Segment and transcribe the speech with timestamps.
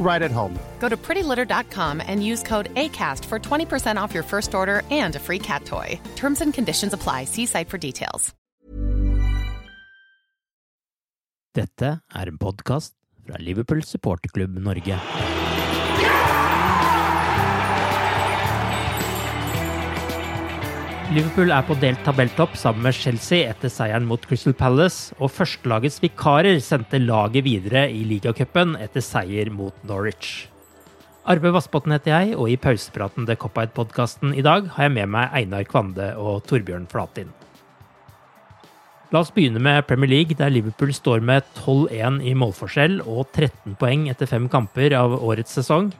[0.00, 0.58] right at home.
[0.80, 5.20] Go to prettylitter.com and use code ACAST for 20% off your first order and a
[5.20, 6.00] free cat toy.
[6.16, 7.26] Terms and conditions apply.
[7.26, 8.34] See site for details.
[11.52, 12.94] Dette er en podkast
[13.26, 14.98] fra Liverpool supporterklubb Norge.
[21.10, 25.96] Liverpool er på delt tabelltopp sammen med Chelsea etter seieren mot Crystal Palace, og førstelagets
[26.04, 30.44] vikarer sendte laget videre i ligacupen etter seier mot Norwich.
[31.26, 35.34] Arve Vassbotn heter jeg, og i pausepraten til Cop-Eyed-podkasten i dag har jeg med meg
[35.34, 37.34] Einar Kvande og Torbjørn Flatin.
[39.10, 43.74] La oss begynne med Premier League, der Liverpool står med 12-1 i målforskjell og 13
[43.82, 45.90] poeng etter fem kamper av årets sesong.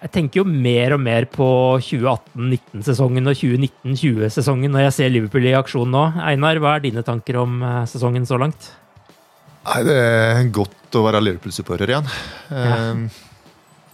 [0.00, 1.46] Jeg tenker jo mer og mer på
[1.84, 6.04] 2018-19-sesongen og 2019-20-sesongen når jeg ser Liverpool i aksjon nå.
[6.24, 8.70] Einar, hva er dine tanker om eh, sesongen så langt?
[9.66, 12.08] Nei, Det er godt å være Liverpool-supporter igjen.
[12.48, 12.78] Ja.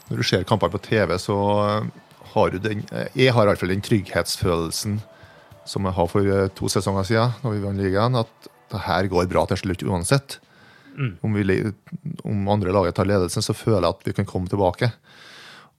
[0.06, 1.36] Når du ser kampene på TV, så
[2.36, 2.84] har du den
[3.16, 5.00] Jeg har iallfall den trygghetsfølelsen
[5.66, 9.08] som jeg har for eh, to sesonger siden, når vi vant ligaen, at det her
[9.10, 10.38] går bra til slutt uansett.
[10.96, 11.16] Mm.
[11.26, 11.56] Om, vi,
[12.24, 14.92] om, andre laget tar ledelsen, så føler jeg at vi kan komme tilbake.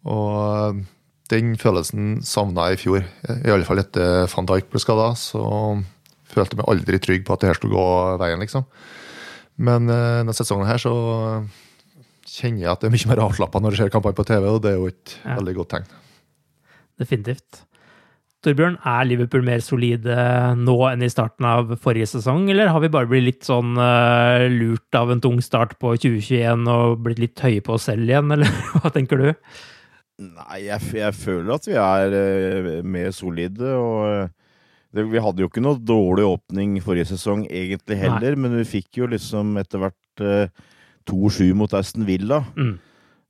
[0.08, 0.84] Og
[1.32, 3.08] den følelsen savna jeg i fjor.
[3.36, 5.44] I alle fall etter van Dijk ble skada, så
[6.28, 8.68] følte jeg meg aldri trygg på at det her skulle gå veien, liksom.
[9.58, 10.94] Men uh, denne sesongen her så
[12.28, 14.60] kjenner jeg at det er mye mer avslappa når det skjer kamper på TV, og
[14.64, 15.38] det er jo et ja.
[15.40, 15.88] veldig godt tegn.
[17.02, 17.64] Definitivt.
[18.46, 20.18] Torbjørn, er Liverpool mer solide
[20.60, 24.46] nå enn i starten av forrige sesong, eller har vi bare blitt litt sånn uh,
[24.54, 28.30] lurt av en tung start på 2021 og blitt litt høye på oss selv igjen,
[28.36, 29.32] eller hva tenker du?
[30.18, 33.74] Nei, jeg, jeg, føler at vi er uh, mer solide.
[33.78, 34.32] og
[34.96, 38.42] det, Vi hadde jo ikke noe dårlig åpning forrige sesong egentlig heller, Nei.
[38.48, 40.70] men vi fikk jo liksom etter hvert eh,
[41.08, 42.42] 2-7 mot Aston Villa.
[42.58, 42.78] Mm.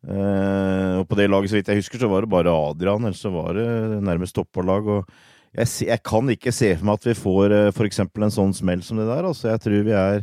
[0.07, 3.31] og på det laget, så vidt jeg husker, så var det bare Adrian, eller så
[3.33, 3.65] var det
[4.05, 4.87] nærmest toppalag.
[4.87, 5.09] og
[5.57, 8.03] jeg, jeg, kan ikke se for meg at vi får eh, f.eks.
[8.03, 9.25] en sånn smell som det der.
[9.25, 10.21] altså Jeg tror vi er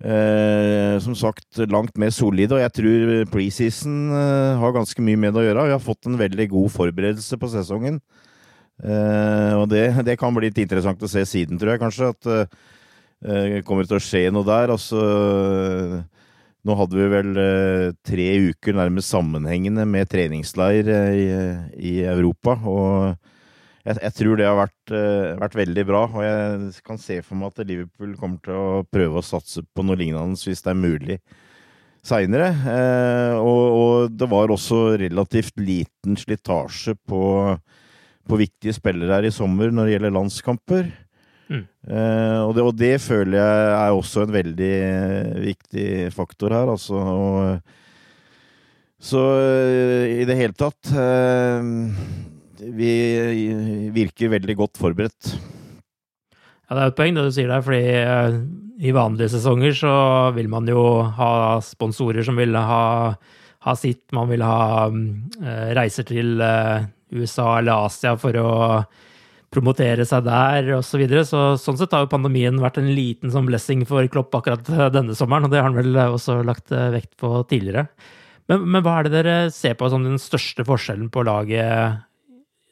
[0.00, 5.34] Eh, som sagt langt mer solide, og jeg tror preseason eh, har ganske mye med
[5.36, 5.66] det å gjøre.
[5.68, 7.98] Vi har fått en veldig god forberedelse på sesongen.
[8.80, 12.14] Eh, og det, det, kan bli litt interessant å se siden, tror jeg kanskje.
[12.14, 14.72] At eh, kommer det til å skje noe der.
[14.72, 15.04] Altså,
[16.64, 21.28] nå hadde vi vel eh, tre uker nærmest sammenhengende med treningsleir eh, i,
[21.92, 22.56] i Europa.
[22.64, 23.28] og
[23.80, 26.02] jeg, jeg, tror det har vært, uh, vært, veldig bra.
[26.12, 29.84] Og jeg kan se for meg at Liverpool kommer til å prøve å satse på
[29.86, 31.18] noe lignende hvis det er mulig
[32.06, 32.50] seinere.
[32.64, 37.22] Uh, og, og, det var også relativt liten slitasje på,
[38.28, 40.90] på, viktige spillere her i sommer når det gjelder landskamper.
[41.50, 41.64] Mm.
[41.88, 44.74] Uh, og, det, og, det, føler jeg er også en veldig
[45.46, 47.00] viktig faktor her, altså.
[47.00, 47.76] Og,
[49.00, 49.22] så
[50.12, 50.90] i det hele tatt
[52.60, 55.34] vi virker veldig godt forberedt.
[56.70, 58.36] Ja, det er et poeng det du sier der, fordi uh,
[58.78, 59.92] i vanlige sesonger så
[60.36, 62.84] vil man jo ha sponsorer som vil ha,
[63.66, 64.04] ha sitt.
[64.14, 68.52] Man vil ha uh, reiser til uh, USA eller Asia for å
[69.50, 70.92] promotere seg der osv.
[70.92, 71.24] Så videre.
[71.26, 75.16] så sånn sett har jo pandemien vært en liten sånn blessing for Klopp akkurat denne
[75.18, 77.88] sommeren, og det har han vel også lagt vekt på tidligere.
[78.46, 81.98] Men, men hva er det dere ser på som den største forskjellen på laget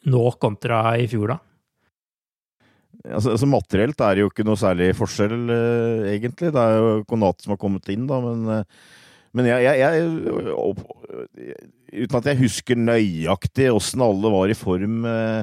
[0.06, 1.38] nå kontra i fjor, da?
[3.06, 6.50] Altså, altså, Materielt er det jo ikke noe særlig forskjell, uh, egentlig.
[6.54, 8.64] Det er jo Konat som har kommet inn, da, men, uh,
[9.36, 10.82] men jeg, jeg, jeg opp,
[11.88, 15.40] Uten at jeg husker nøyaktig åssen alle var i form uh,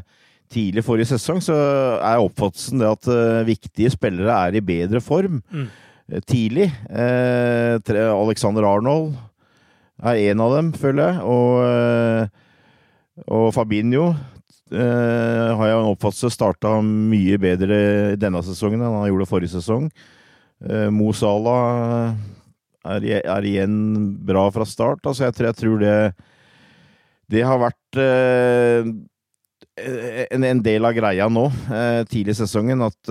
[0.51, 1.55] tidlig forrige sesong, så
[1.97, 3.07] er oppfattelsen det at
[3.47, 5.65] viktige spillere er i bedre form mm.
[6.29, 6.67] tidlig.
[6.93, 9.15] Alexander Arnold
[10.05, 11.17] er en av dem, føler jeg.
[11.25, 12.29] Og,
[13.25, 14.11] og Fabinho
[14.73, 17.75] Uh, har jeg en oppfattelse starta mye bedre
[18.17, 19.91] denne sesongen enn han gjorde forrige sesong.
[20.57, 22.15] Uh, Mo Salah
[22.81, 23.75] er, er, igjen
[24.25, 25.03] bra fra start.
[25.05, 25.97] Altså, jeg, tror, jeg tror det
[27.29, 28.89] Det har vært eh,
[30.33, 31.43] en, en, del av greia nå,
[32.09, 33.09] tidlig i sesongen, at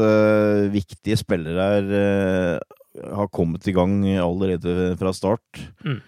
[0.72, 2.60] viktige spillere er,
[3.18, 5.62] har kommet i gang allerede fra start.
[5.84, 5.98] Mm.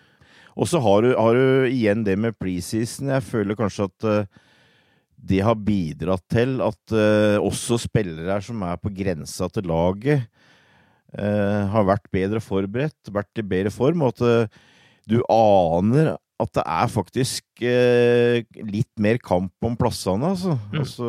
[0.57, 3.11] Og så har, har, du igjen det med preseason.
[3.13, 4.09] Jeg føler kanskje at
[5.27, 10.27] det har bidratt til at uh, også spillere som er på grensa til laget,
[11.17, 14.63] uh, har vært bedre forberedt, vært i bedre form, og at uh,
[15.07, 17.63] du aner at det er faktisk
[18.69, 20.59] litt mer kamp om plassene, altså.
[20.69, 20.83] Mm.
[20.83, 21.07] altså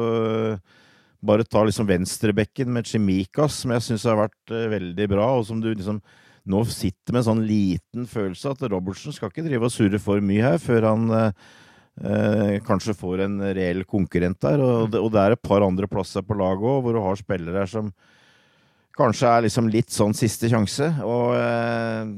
[1.27, 5.59] bare ta liksom venstrebekken med Chimikas, som jeg syns har vært veldig bra, og som
[5.59, 5.99] du liksom
[6.47, 10.23] nå sitter med en sånn liten følelse at Robertsen skal ikke drive og surre for
[10.23, 11.11] mye her før han
[12.03, 14.63] eh, kanskje får en reell konkurrent der.
[14.63, 17.19] Og det, og det, er et par andre plasser på laget òg, hvor du har
[17.19, 17.91] spillere som
[18.97, 20.89] kanskje er liksom litt sånn siste sjanse.
[21.05, 22.15] Og eh,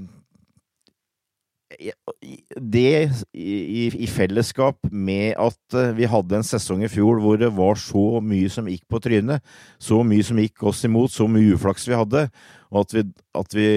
[2.59, 7.51] det i, i, fellesskap med at eh, vi hadde en sesong i fjor hvor det
[7.55, 9.45] var så mye som gikk på trynet,
[9.79, 12.25] så mye som gikk oss imot, så mye uflaks vi hadde,
[12.69, 13.05] og at vi,
[13.41, 13.69] at vi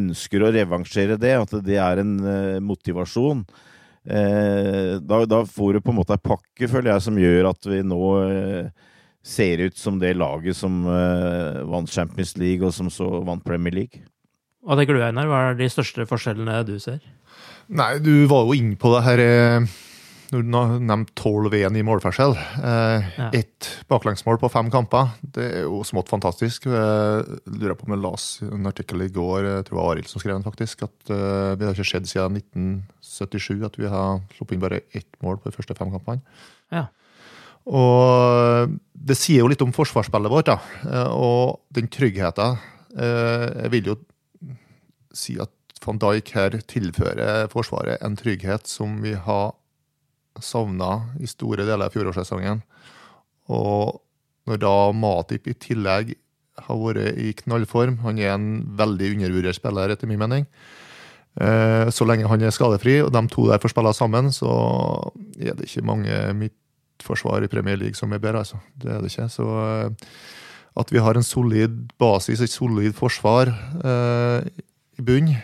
[0.00, 3.70] ønsker å revansjere det, at det er en uh, motivasjon eh,
[4.04, 7.78] da, da, får du på en måte ei pakke, føler jeg, som gjør at vi
[7.88, 8.90] nå eh,
[9.24, 13.72] ser ut som det laget som eh, vant Champions League, og som så vant Premier
[13.72, 14.04] League.
[14.64, 15.28] Hva tenker du, Einar?
[15.28, 17.00] Hva er de største forskjellene du ser?
[17.72, 19.74] Nei, du var jo inne på det her eh,
[20.34, 22.34] når du nevnte 12-1 i målforskjell.
[22.34, 23.28] Eh, ja.
[23.36, 26.66] Ett baklengsmål på fem kamper, det er jo smått fantastisk.
[26.70, 30.10] Jeg lurer på om jeg leste en artikkel i går, jeg tror det var Arild
[30.10, 34.20] som skrev den, faktisk, at eh, vi har ikke skjedd siden 1977 at vi har
[34.36, 36.22] sluppet inn bare ett mål på de første fem kampene.
[36.74, 36.88] Ja.
[37.64, 40.58] Og det sier jo litt om forsvarsspillet vårt, da.
[40.84, 42.58] Eh, og den tryggheten.
[42.94, 43.98] Eh, jeg vil jo
[45.14, 45.52] si at
[45.84, 49.52] van Dijk her tilfører Forsvaret en trygghet som vi har
[50.42, 52.62] savna i store deler av fjorårssesongen.
[53.54, 54.00] Og
[54.48, 56.14] når da Matip i tillegg
[56.64, 58.48] har vært i knallform Han er en
[58.78, 60.46] veldig undervurdert spiller, etter min mening.
[61.34, 64.52] Eh, så lenge han er skadefri, og de to der får spille sammen, så
[65.34, 68.60] er det ikke mange midtforsvar i Premier League som er bedre, altså.
[68.78, 69.26] Det er det ikke.
[69.32, 70.12] Så eh,
[70.78, 74.46] at vi har en solid basis, et solid forsvar eh,
[74.98, 75.34] i bunn,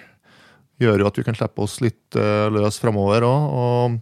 [0.81, 3.99] gjør jo at vi kan slippe oss litt løs framover òg.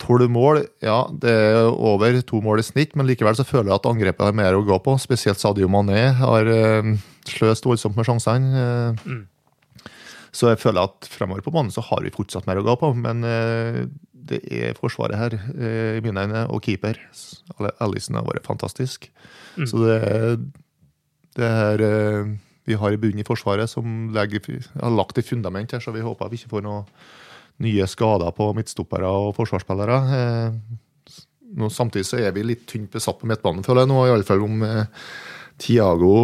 [0.00, 3.76] Tolv mål, ja, det er over to mål i snitt, men likevel så føler jeg
[3.76, 4.94] at angrepet har mer å gå på.
[5.02, 6.92] Spesielt Sadio Mané har uh,
[7.28, 8.64] sløst voldsomt med sjansene.
[8.96, 9.90] Uh, mm.
[10.32, 12.92] Så jeg føler at fremover på banen så har vi fortsatt mer å gå på,
[12.96, 13.82] men uh,
[14.30, 15.34] det er forsvaret her,
[15.98, 17.00] i mine øyne, og keeper.
[17.82, 19.08] Alison har vært fantastisk.
[19.56, 19.66] Mm.
[19.66, 20.36] Så det er
[21.40, 21.82] det her
[22.68, 24.44] vi har i bunnen i Forsvaret som legger,
[24.76, 26.84] har lagt et fundament her, så vi håper vi ikke får noe
[27.60, 29.98] nye skader på midtstoppere og forsvarsspillere.
[30.16, 30.78] Eh,
[31.58, 34.64] nå, samtidig så er vi litt tynt besatt på midtbanen, føler jeg nå, iallfall om
[34.66, 35.04] eh,
[35.60, 36.14] Tiago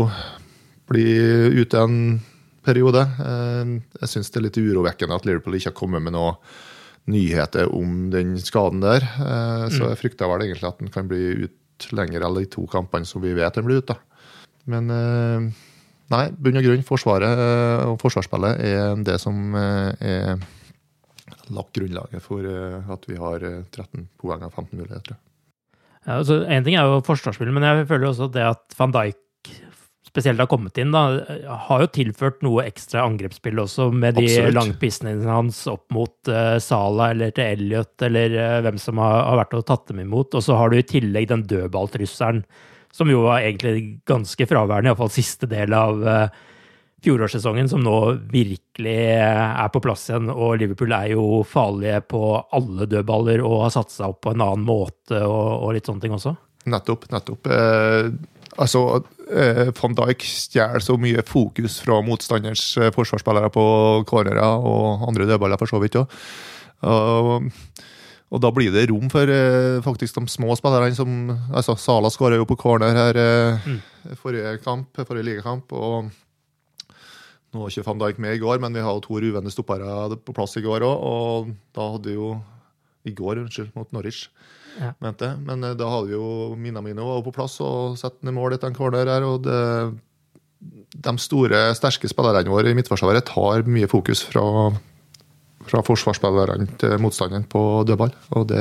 [0.87, 1.99] blir ute en
[2.67, 3.03] periode.
[3.03, 6.37] Eh, jeg syns det er litt urovekkende at Liverpool ikke har kommet med noe
[7.11, 9.05] nyheter om den skaden der.
[9.05, 9.89] Eh, så mm.
[9.91, 13.21] jeg frykter vel egentlig at den kan bli ut lenger enn de to kampene som
[13.21, 13.99] vi vet den blir ute.
[14.67, 17.43] Men nei, bunn og grunn, Forsvaret
[17.87, 20.41] og forsvarsspillet er det som er
[21.55, 25.19] lagt grunnlaget for eh, at vi har 13 eh, poeng av 15 muligheter.
[26.07, 29.23] Ja, altså, en ting er jo forsvarsspillet, men jeg føler også det at van Dijk
[30.07, 31.03] spesielt har kommet inn, da,
[31.67, 37.11] har jo tilført noe ekstra angrepsspill også, med de langpissene hans opp mot uh, Sala
[37.13, 40.33] eller til Elliot, eller uh, hvem som har, har, vært og tatt dem imot.
[40.39, 42.47] Og så har du i tillegg den dødballtrusselen,
[42.97, 46.47] som jo var egentlig ganske fraværende, iallfall siste del av uh,
[47.07, 47.97] fjorårssesongen som nå
[48.33, 50.31] virkelig er på plass igjen.
[50.33, 52.23] Og Liverpool er jo farlige på
[52.57, 56.03] alle dødballer og har satt seg opp på en annen måte og, og litt sånne
[56.03, 56.35] ting også.
[56.67, 57.07] Nettopp.
[57.15, 57.47] nettopp.
[57.47, 58.11] Eh,
[58.59, 58.83] altså,
[59.31, 63.67] eh, Van Dijk stjeler så mye fokus fra motstanderens eh, forsvarsspillere på
[64.11, 66.19] cornerer og andre dødballer, for så vidt òg.
[66.87, 67.47] Og,
[68.35, 72.41] og da blir det rom for eh, faktisk de små spillerne som altså Sala skåra
[72.41, 73.73] jo på corner her eh,
[74.19, 75.71] forrige kamp, forrige ligakamp.
[75.73, 76.11] og
[77.57, 80.35] nå var ikke Van Dijk med i går, men vi har to ruvende stoppere på
[80.37, 81.07] plass i går òg.
[81.09, 82.35] Og da hadde jo
[83.07, 84.27] I går, unnskyld, mot Norwich,
[84.77, 84.91] Ja.
[85.01, 85.29] mente.
[85.47, 88.69] Men eh, da hadde vi jo Minamino var på plass og satte ned mål etter
[88.69, 89.25] en corner her.
[89.25, 89.61] Og det,
[91.07, 94.43] de store, sterke spillerne våre i midtforsvaret tar mye fokus fra,
[95.71, 98.13] fra forsvarsspillerne til motstanderen på dødball.
[98.37, 98.61] Og det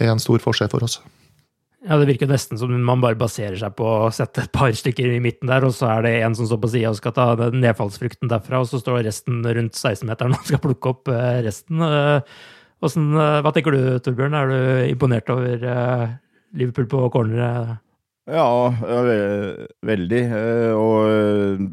[0.00, 1.00] er en stor forskjell for oss.
[1.80, 5.14] Ja, Det virker nesten som man bare baserer seg på å sette et par stykker
[5.14, 7.28] i midten der, og så er det en som står på sida og skal ta
[7.56, 11.80] nedfallsfrukten derfra, og så står resten rundt 16-meteren og skal plukke opp eh, resten.
[11.80, 12.20] Eh,
[12.80, 14.36] Hvordan, eh, hva tenker du, Torbjørn?
[14.36, 14.58] Er du
[14.92, 15.64] imponert over
[16.56, 17.80] Liverpool på corneret?
[18.30, 18.44] Ja,
[19.84, 20.22] veldig.
[20.76, 21.66] og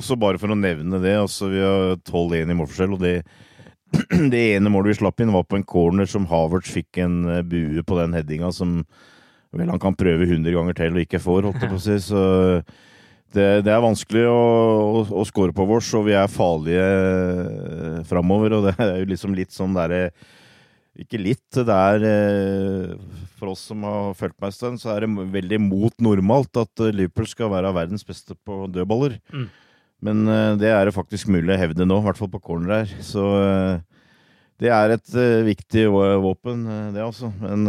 [0.00, 3.14] også bare for å nevne det, altså vi har 12-1 i målforskjell, og det,
[4.32, 7.44] det ene målet vi slapp inn, var på en corner som Havertz fikk en eh,
[7.46, 8.80] bue på den headinga som
[9.56, 11.98] vel han kan prøve 100 ganger til og ikke får, holdt jeg på å si.
[12.10, 12.22] Så
[13.34, 14.40] det, det er vanskelig å,
[15.00, 18.58] å, å score på vårs, og vi er farlige eh, framover.
[18.58, 20.08] Og det er jo liksom litt sånn derre
[20.96, 22.94] Ikke litt, det er eh,
[23.36, 26.84] For oss som har fulgt meg en stund, så er det veldig mot normalt at
[26.84, 29.18] eh, Liverpool skal være verdens beste på dødballer.
[29.34, 29.48] Mm.
[30.04, 32.82] Men eh, det er det faktisk mulig å hevde nå, i hvert fall på corner
[32.82, 32.92] her.
[33.04, 33.78] Så eh,
[34.62, 35.88] det er et eh, viktig
[36.24, 37.32] våpen, det altså.
[37.40, 37.66] Men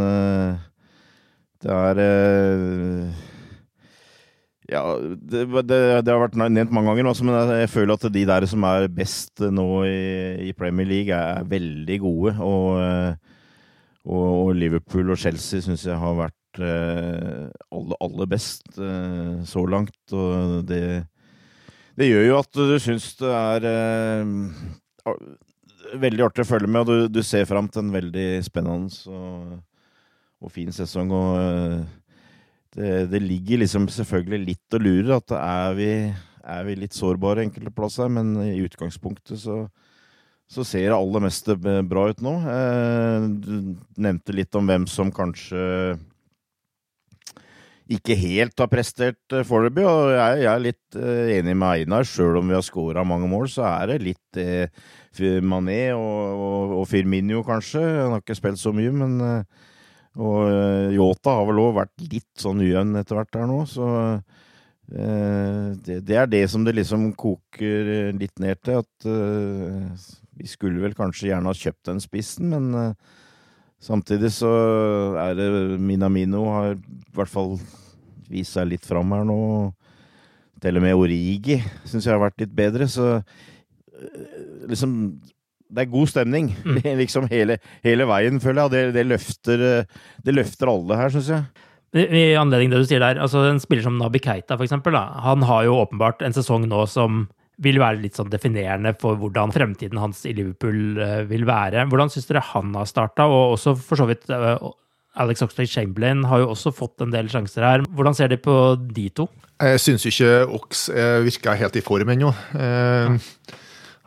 [1.57, 2.01] det er
[4.67, 8.24] ja, det, det, det har vært nevnt mange ganger, altså, men jeg føler at de
[8.27, 12.34] der som er best nå i, i Premier League, er veldig gode.
[12.43, 12.81] Og,
[14.07, 19.96] og, og Liverpool og Chelsea syns jeg har vært aller, aller best så langt.
[20.12, 21.07] Og det,
[21.98, 24.34] det gjør jo at du syns det er eh,
[25.98, 29.58] veldig artig å følge med, og du, du ser fram til en veldig spennende og,
[30.44, 31.13] og fin sesong.
[31.16, 31.80] og eh,
[32.77, 35.92] det, det ligger liksom selvfølgelig litt og lurer at er vi,
[36.46, 39.63] er vi litt sårbare enkelte plasser, men i utgangspunktet så,
[40.46, 42.36] så ser det aller meste bra ut nå.
[42.54, 43.56] Eh, Du
[43.98, 45.98] nevnte litt om hvem som kanskje
[47.94, 52.08] ikke helt har prestert eh, foreløpig, og jeg, jeg er litt eh, enig med Einar.
[52.08, 54.67] Sjøl om vi har skåra mange mål, så er det litt eh,
[55.41, 57.82] Mané og, og, og Firmino, kanskje.
[57.82, 59.70] Han har ikke spilt så mye, men eh,
[60.17, 63.88] Og Yota har vel òg vært litt sånn ujevn etter hvert der nå, så
[64.88, 68.82] det, det er det som det liksom koker litt ned til.
[68.82, 70.08] At eh,
[70.39, 72.96] vi skulle vel kanskje gjerne ha kjøpt den spissen, men
[73.84, 74.50] Samtidig så
[75.22, 75.48] er det
[75.79, 77.55] Minamino har i hvert fall
[78.27, 79.38] vist seg litt fram her nå.
[80.63, 84.38] Til og med Origi syns jeg har vært litt bedre, så eh,
[84.72, 84.96] liksom
[85.67, 86.50] Det er god stemning
[87.03, 88.65] liksom hele, hele veien, føler jeg.
[88.65, 91.65] Og det, det, løfter, eh, det løfter alle her, syns jeg.
[91.98, 94.98] I i anledning det du sier der, altså en spiller som Nabi Keita, for eksempel,
[94.98, 97.27] da, han har jo åpenbart en sesong nå som
[97.64, 101.88] vil være litt sånn definerende for hvordan fremtiden hans i Liverpool eh, vil være.
[101.90, 104.68] Hvordan syns dere han har starta, og også for så vidt eh,
[105.18, 107.86] Alex Oxlade Chamberlain har jo også fått en del sjanser her.
[107.98, 108.54] Hvordan ser de på
[108.94, 109.26] de to?
[109.58, 112.30] Jeg syns ikke Ox virka virker helt i form ennå.
[112.54, 113.32] Eh,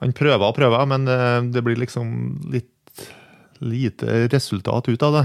[0.00, 2.12] han prøver og prøver, men eh, det blir liksom
[2.52, 2.68] litt
[3.60, 5.24] lite resultat ut av det.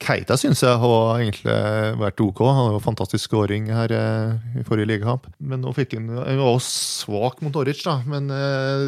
[0.00, 1.54] Keita syns jeg har egentlig
[2.00, 2.40] vært OK.
[2.48, 5.26] Han hadde fantastisk scoring her eh, i forrige ligakamp.
[5.44, 7.98] Men nå fikk han Han var også svak mot Norwich, da.
[8.08, 8.86] Men eh,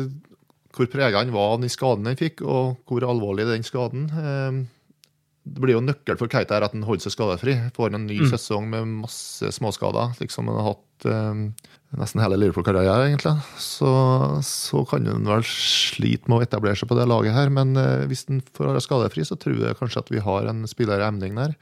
[0.72, 4.62] hvor prega han var av den skaden han fikk, og hvor alvorlig den skaden eh,
[5.44, 7.58] Det blir jo nøkkel for Keita her at han holder seg skadefri.
[7.76, 8.30] Får en ny Mm.
[8.32, 11.68] sesong med masse småskader, slik som han har hatt eh,
[12.00, 13.34] nesten hele Liverpool-karrieren, egentlig.
[13.60, 13.90] Så,
[14.46, 17.52] så kan han vel slite med å etablere seg på det laget her.
[17.52, 20.64] Men eh, hvis han får være skadefri, så tror jeg kanskje at vi har en
[20.70, 21.54] spiller i emning der.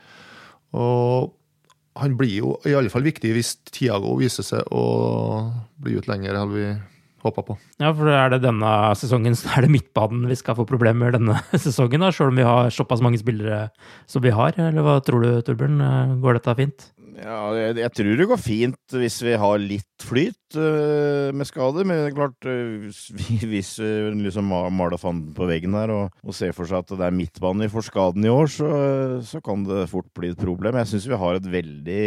[0.76, 1.32] Og
[1.98, 4.84] han blir jo i alle fall viktig hvis Tiago viser seg å
[5.82, 6.68] bli ut lenger enn vi
[7.20, 7.56] håper på.
[7.82, 11.36] Ja, for er det denne sesongen så er det midtbanen vi skal få problemer denne
[11.66, 13.66] sesongen, da, selv om vi har såpass mange spillere
[14.08, 14.56] som vi har?
[14.56, 15.82] Eller hva tror du, Torbjørn?
[16.22, 16.88] Går dette fint?
[17.16, 21.86] Ja, jeg, jeg tror det går fint hvis vi har litt flyt uh, med skader.
[21.88, 22.86] Men det er klart, uh,
[23.50, 27.08] hvis- vi liksom maler fanden på veggen her og, og ser for seg at det
[27.08, 28.70] er midtbane får skaden i år, så,
[29.26, 30.78] så kan det fort bli et problem.
[30.80, 32.06] Jeg syns vi har et veldig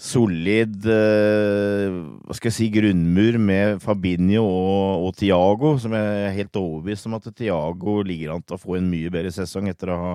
[0.00, 6.56] solid hva skal jeg si, grunnmur med Fabinho og, og Tiago, som jeg er helt
[6.56, 9.98] overbevist om at Tiago ligger an til å få en mye bedre sesong etter å
[10.00, 10.14] ha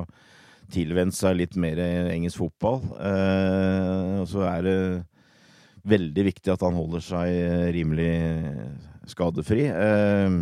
[0.73, 2.81] tilvent seg litt mer engelsk fotball.
[2.97, 4.77] Eh, og så er det
[5.85, 8.11] veldig viktig at han holder seg rimelig
[9.11, 9.67] skadefri.
[9.69, 10.39] Eh,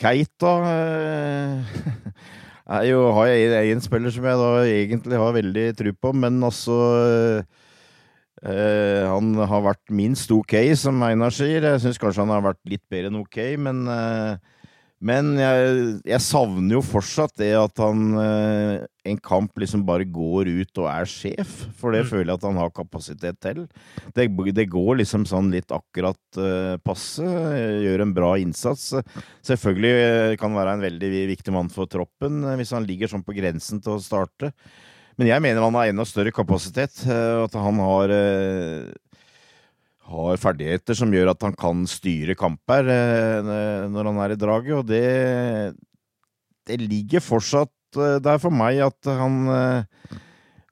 [0.00, 1.76] Keita eh,
[2.78, 6.42] er jo, har jeg en spiller som jeg da egentlig har veldig tro på, men
[6.44, 6.80] altså
[8.44, 11.64] Uh, han har vært minst ok, som Einar sier.
[11.64, 14.36] Jeg syns kanskje han har vært litt bedre enn ok, men, uh,
[15.04, 15.72] men jeg,
[16.06, 20.88] jeg, savner jo fortsatt det at han eh, en kamp liksom bare går ut og
[20.88, 22.08] er sjef, for det mm.
[22.12, 23.64] føler jeg at han har kapasitet til.
[24.16, 26.40] Det, det går liksom sånn litt akkurat
[26.86, 27.26] passe,
[27.84, 28.94] gjør en bra innsats.
[29.44, 33.36] Selvfølgelig kan han være en veldig viktig mann for troppen hvis han ligger sånn på
[33.36, 34.54] grensen til å starte.
[35.20, 37.04] Men jeg mener han har enda større kapasitet.
[37.06, 38.90] og at han har, eh,
[40.04, 43.52] har ferdigheter som gjør at han kan styre kamper eh,
[43.92, 44.74] når han er i draget.
[44.78, 45.74] Og det,
[46.68, 49.44] det ligger fortsatt der for meg at han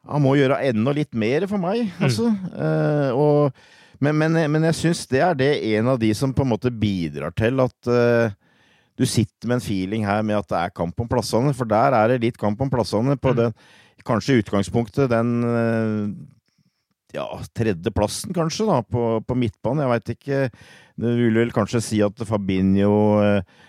[0.03, 2.01] han må gjøre enda litt mer for meg, mm.
[2.03, 2.25] altså.
[2.27, 3.13] Mm.
[3.15, 3.61] og,
[4.03, 6.73] men, men, men, jeg syns det er det en av de som på en måte
[6.75, 7.93] bidrar til at
[8.99, 11.95] du sitter med en feeling her med at det er kamp om plassene, for der
[11.97, 13.15] er det litt kamp om plassene.
[13.15, 13.39] på mm.
[13.39, 13.55] den
[14.07, 16.13] kanskje i utgangspunktet den eh,
[17.15, 17.27] ja,
[17.57, 19.85] tredjeplassen, kanskje, da, på, på midtbanen.
[19.85, 20.41] Jeg veit ikke.
[21.03, 23.69] Det vil vel kanskje si at Fabinho, eh,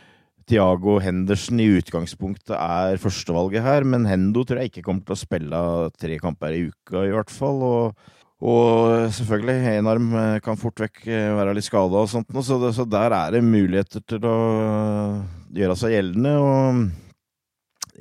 [0.50, 5.22] Tiago Henderson i utgangspunktet er førstevalget her, men Hendo tror jeg ikke kommer til å
[5.22, 5.62] spille
[5.96, 7.64] tre kamper i uka, i hvert fall.
[7.70, 8.12] og
[8.44, 12.84] og selvfølgelig, én arm eh, kan fort vekk være litt skada og sånt, så, så
[12.84, 14.36] der er det muligheter til å
[15.56, 16.34] gjøre seg gjeldende.
[16.44, 16.82] og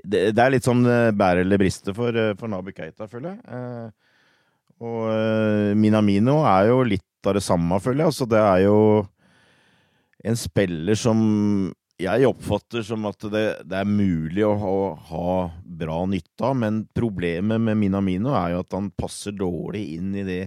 [0.00, 3.36] det, det, er litt sånn eh, bære eller briste for, eh, for Nabi Keita, føler
[3.36, 3.92] jeg.
[4.82, 8.10] Eh, og Minamino er jo litt av det samme, føler jeg.
[8.10, 8.78] Altså, det er jo
[10.26, 11.22] en spiller som
[12.02, 14.76] jeg oppfatter som at det, det er mulig å ha,
[15.12, 20.14] ha bra nytte av, men problemet med Minamino er jo at han passer dårlig inn
[20.18, 20.42] i det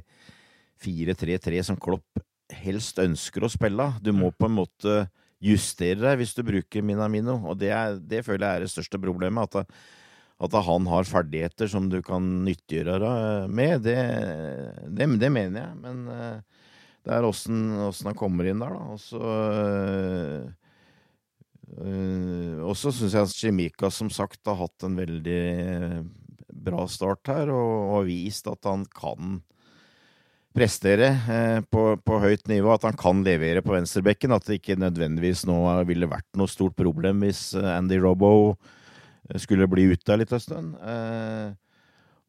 [0.83, 2.19] 4-3-3 som Klopp
[2.51, 3.87] helst ønsker å spille.
[4.03, 5.05] Du må på en måte
[5.45, 7.37] justere deg hvis du bruker Minamino.
[7.47, 9.55] Og det, er, det føler jeg er det største problemet.
[9.55, 9.71] At,
[10.35, 13.97] at, han har ferdigheter som du kan nyttiggjøre deg med, det,
[14.91, 15.79] det, det, mener jeg.
[15.83, 16.61] Men uh,
[17.05, 18.83] det er åssen han kommer inn der, da.
[18.95, 19.23] Og så
[21.75, 25.41] Og så syns jeg at Chimika som sagt har hatt en veldig
[26.65, 29.39] bra start her, og, og vist at han kan
[30.55, 34.33] prestere eh, på, på, høyt nivå, at han kan levere på venstrebekken.
[34.35, 38.55] At det ikke nødvendigvis nå ville vært noe stort problem hvis eh, Andy Robbo eh,
[39.41, 40.41] skulle bli ute en stund.
[40.41, 41.55] stund.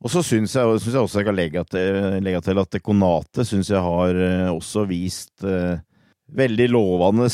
[0.05, 3.45] Og så syns jeg, synes jeg, også jeg kan legge til, legge til at Konate
[3.49, 4.19] syns jeg har
[4.53, 5.45] også vist
[6.37, 7.31] veldig lovende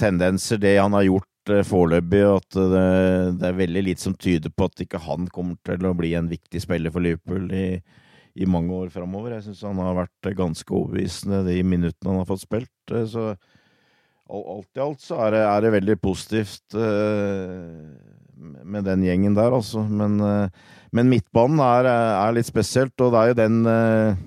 [0.00, 1.30] tendenser, det han har gjort
[1.66, 2.84] foreløpig, at det,
[3.40, 6.30] det, er veldig lite som tyder på at ikke han kommer til å bli en
[6.30, 7.80] viktig spiller for Liverpool i,
[8.34, 9.36] i mange år framover.
[9.36, 12.92] Jeg syns han har vært ganske overbevisende de minuttene han har fått spilt.
[12.92, 13.32] Eh, så
[14.30, 17.88] alt i alt så er det, er det veldig positivt uh,
[18.40, 19.84] med den gjengen der, altså.
[19.86, 24.20] Men, uh, men midtbanen er, er, litt spesielt, og det er jo den uh,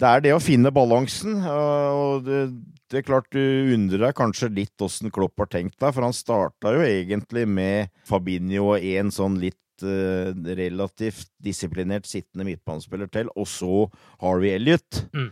[0.00, 1.42] Det er det å finne balansen.
[1.44, 2.44] og det,
[2.90, 6.16] det er klart du undrer deg kanskje litt åssen Klopp har tenkt deg, for han
[6.16, 13.46] starta jo egentlig med Fabinho og en sånn litt relativt disiplinert sittende midtbanespiller til, og
[13.48, 13.86] så
[14.20, 15.04] Harvey Elliot.
[15.16, 15.30] Mm.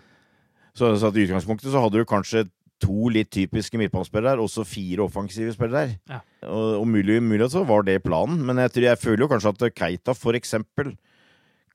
[0.78, 2.46] Så, så i utgangspunktet så hadde du kanskje
[2.82, 5.98] to litt typiske midtbanespillere og så fire offensive spillere.
[6.10, 6.22] Ja.
[6.46, 9.54] Og, og mulig, mulig så var det planen, men jeg, tror, jeg føler jo kanskje
[9.54, 10.94] at Keita for eksempel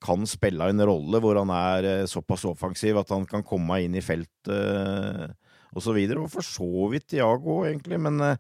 [0.04, 3.96] kan spille en rolle hvor han er uh, såpass offensiv at han kan komme inn
[3.96, 5.32] i feltet uh,
[5.74, 6.24] og så videre.
[6.24, 8.36] Og for så vidt Tiago, egentlig, men uh,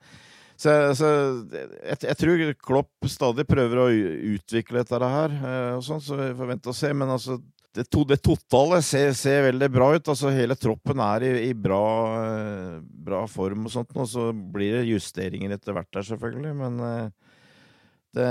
[0.60, 1.10] så, så
[1.52, 3.88] jeg, jeg, tror Klopp stadig prøver å
[4.36, 6.92] utvikle dette her, eh, og sånn, så vi får vente og se.
[6.96, 7.40] Men altså,
[7.74, 10.12] det, det totale ser, ser, veldig bra ut.
[10.14, 11.82] Altså, hele troppen er i, i bra,
[12.22, 16.54] eh, bra, form og sånt, og så blir det justeringer etter hvert der, selvfølgelig.
[16.60, 17.36] Men eh,
[18.14, 18.30] det,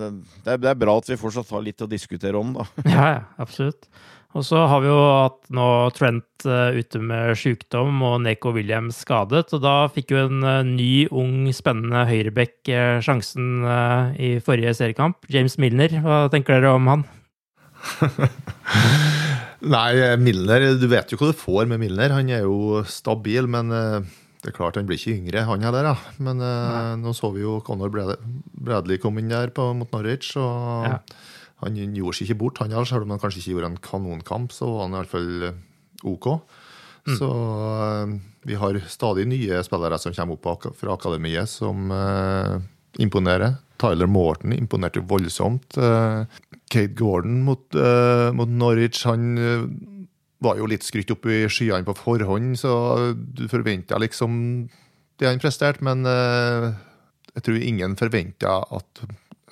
[0.00, 0.10] det,
[0.48, 2.68] det, er bra at vi fortsatt har litt å diskutere om, da.
[2.88, 3.88] Ja, ja, absolutt.
[4.34, 8.96] Og så har vi jo hatt nå Trent uh, ute med sykdom og Neko Williams
[9.04, 9.44] skadet.
[9.54, 10.40] Og da fikk jo en
[10.72, 13.62] ny, ung, spennende høyreback uh, sjansen
[14.18, 15.22] i forrige seriekamp.
[15.30, 17.06] James Milner, hva tenker dere om han?
[19.74, 22.12] Nei, Milner, du vet jo hva du får med Milner.
[22.16, 25.92] Han er jo stabil, men det er klart han blir ikke yngre, han heller.
[25.92, 25.94] Ja.
[26.24, 26.42] Men
[27.00, 30.34] nå så vi jo Conor Bradley komme inn der på, mot Norwich.
[30.40, 30.90] og...
[30.90, 30.98] Ja.
[31.62, 32.88] Han gjorde seg ikke bort, han heller.
[32.88, 35.30] Selv om han kanskje ikke gjorde en kanonkamp, så var han hvert fall
[36.04, 36.26] OK.
[37.04, 37.16] Mm.
[37.18, 37.28] Så
[38.48, 41.92] vi har stadig nye spillere som kommer opp fra akademiet, som
[43.00, 43.56] imponerer.
[43.80, 45.78] Tyler Morton imponerte voldsomt.
[46.74, 49.66] Kate Gordon mot, uh, mot Norwich, han uh,
[50.44, 52.74] var jo litt skrytt opp i skyene på forhånd, så
[53.14, 54.66] du forventa liksom
[55.20, 56.72] det han presterte, men uh,
[57.36, 59.04] jeg tror ingen forventa at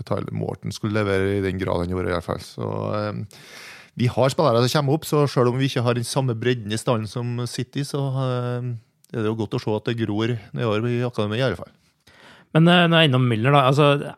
[0.03, 2.43] Tyler Morton skulle levere i den grad han gjorde, i hvert fall.
[2.43, 2.67] Så
[3.99, 6.75] vi har spillere som kommer opp, så selv om vi ikke har den samme bredden
[6.75, 10.89] i stallen som City, så er det jo godt å se at det gror nedover
[10.91, 11.71] i akademiet, i alle fall.
[12.57, 13.63] Men når jeg er innom Müller, da.
[13.69, 14.17] altså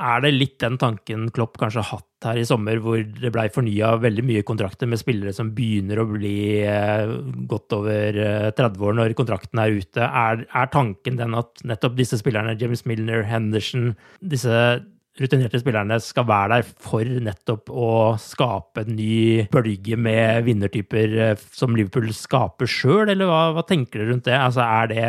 [0.00, 3.46] er det litt den tanken Klopp kanskje har hatt her i sommer, hvor det blei
[3.52, 6.36] fornya veldig mye kontrakter med spillere som begynner å bli
[6.68, 7.12] eh,
[7.48, 8.20] godt over
[8.56, 10.04] 30 eh, år når kontrakten er ute?
[10.04, 14.80] Er, er, tanken den at nettopp disse spillerne, James Milner, Henderson, disse
[15.20, 21.44] rutinerte spillerne skal være der for nettopp å skape en ny bølge med vinnertyper eh,
[21.56, 24.38] som Liverpool skaper sjøl, eller hva, hva, tenker dere rundt det?
[24.38, 25.04] Altså, er det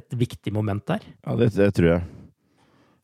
[0.00, 1.04] et viktig moment der?
[1.22, 2.06] Ja, det, det tror jeg.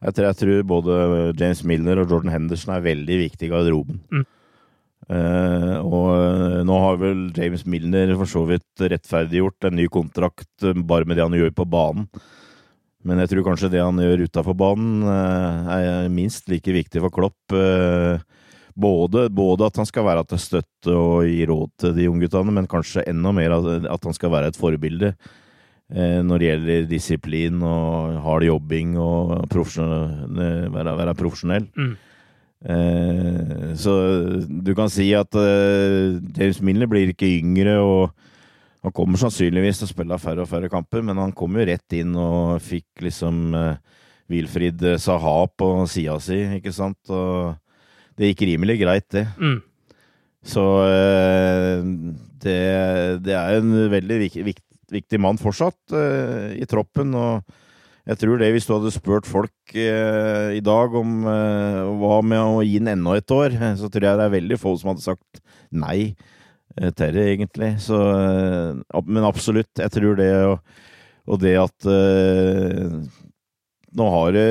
[0.02, 0.94] Jeg tror, jeg tror, både
[1.38, 4.00] James Milner og Jordan Henderson er veldig viktige i garderoben.
[4.10, 4.24] Mm.
[5.10, 10.62] Uh, og eh, nå har vel James Milner for så vidt rettferdiggjort en ny kontrakt
[10.62, 12.06] eh, bare med det han gjør på banen.
[13.02, 17.14] Men jeg tror kanskje det han gjør utafor banen, uh, er minst like viktig for
[17.14, 17.38] Klopp.
[17.50, 18.22] Uh,
[18.78, 22.54] både, både, at han skal være til støtte og gi råd til de unge guttene,
[22.54, 25.12] men kanskje enda mer at han skal være et forbilde
[25.92, 31.66] når det gjelder disiplin og hard jobbing og være, være, profesjonell.
[31.76, 31.92] Mm.
[32.62, 33.92] Eh, så
[34.46, 39.88] du kan si at eh, James Milner blir ikke yngre, og han kommer sannsynligvis til
[39.88, 43.54] å spille færre og færre kamper, men han kom jo rett inn og fikk liksom
[44.32, 46.98] Wilfrid Saha på sida si, ikke sant?
[47.10, 47.54] Og
[48.18, 49.26] det gikk rimelig greit, det.
[49.38, 49.60] Mm.
[50.42, 50.62] Så
[52.42, 52.58] det,
[53.22, 54.42] det, er en veldig viktig
[54.92, 57.14] viktig mann fortsatt uh, i troppen.
[57.18, 57.58] og
[58.02, 62.40] jeg tror det, hvis du hadde spurt folk eh, i dag om eh, hva med
[62.42, 65.04] å gi den enda et år, så tror jeg det er veldig få som hadde
[65.04, 66.16] sagt nei
[66.72, 67.68] til det, egentlig.
[67.84, 67.94] Så,
[69.06, 70.30] men absolutt, jeg tror det.
[70.48, 70.82] Og,
[71.30, 71.86] og det at
[73.92, 74.46] nå har det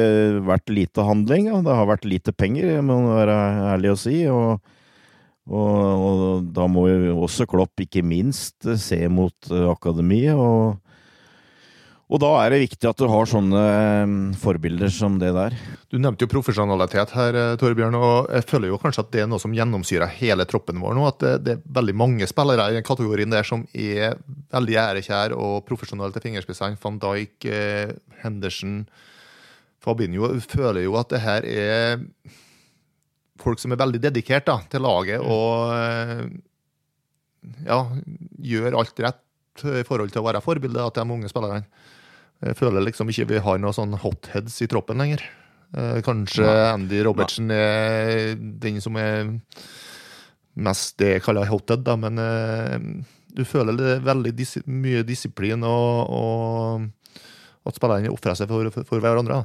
[0.46, 3.38] vært lite handling, og det har vært lite penger, må være
[3.74, 4.20] ærlig å si.
[4.30, 4.62] og
[5.52, 10.40] og, og, da må jo også Klopp ikke minst eh, se mot uh, akademiet.
[10.40, 10.78] Og,
[12.08, 13.64] og, da er det viktig at du har sånne
[14.08, 15.58] um, forbilder som det der.
[15.92, 18.00] Du nevnte jo profesjonalitet her, Torbjørn.
[18.00, 21.08] og Jeg føler jo kanskje at det er noe som gjennomsyrer hele troppen vår nå.
[21.12, 24.16] At det, det er veldig mange spillere i den kategorien der som er
[24.56, 26.80] veldig ærekjær og profesjonelle til fingerspissene.
[26.80, 28.86] Van Dijk, eh, Henderson,
[29.84, 30.32] Fabinho.
[30.48, 32.08] Føler jo at det her er
[33.42, 35.28] folk som er veldig dedikert da, til laget mm.
[35.34, 36.24] og eh,
[37.68, 37.82] ja,
[38.54, 41.66] gjør alt rett i forhold til å være forbilde til de unge spillerne.
[42.42, 45.24] Jeg føler liksom ikke vi har noen sånn hotheads i troppen lenger.
[45.78, 49.36] Eh, kanskje Andy Robertsen er den som er
[50.62, 52.78] mest det jeg kaller hothead, da, men eh,
[53.32, 58.72] du føler det er veldig dis mye disiplin og, og at spillerne ofrer seg for,
[58.74, 59.44] for, for hverandre.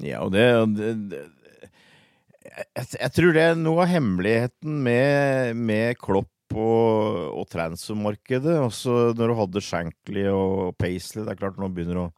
[0.00, 0.46] Ja, og det,
[0.78, 1.20] det,
[2.40, 8.56] jeg, jeg, tror det er noe av hemmeligheten med, med Klopp og, og transfermarkedet.
[8.64, 11.24] Også når du hadde Shankly og Paisley.
[11.26, 12.10] Det er klart nå begynner å,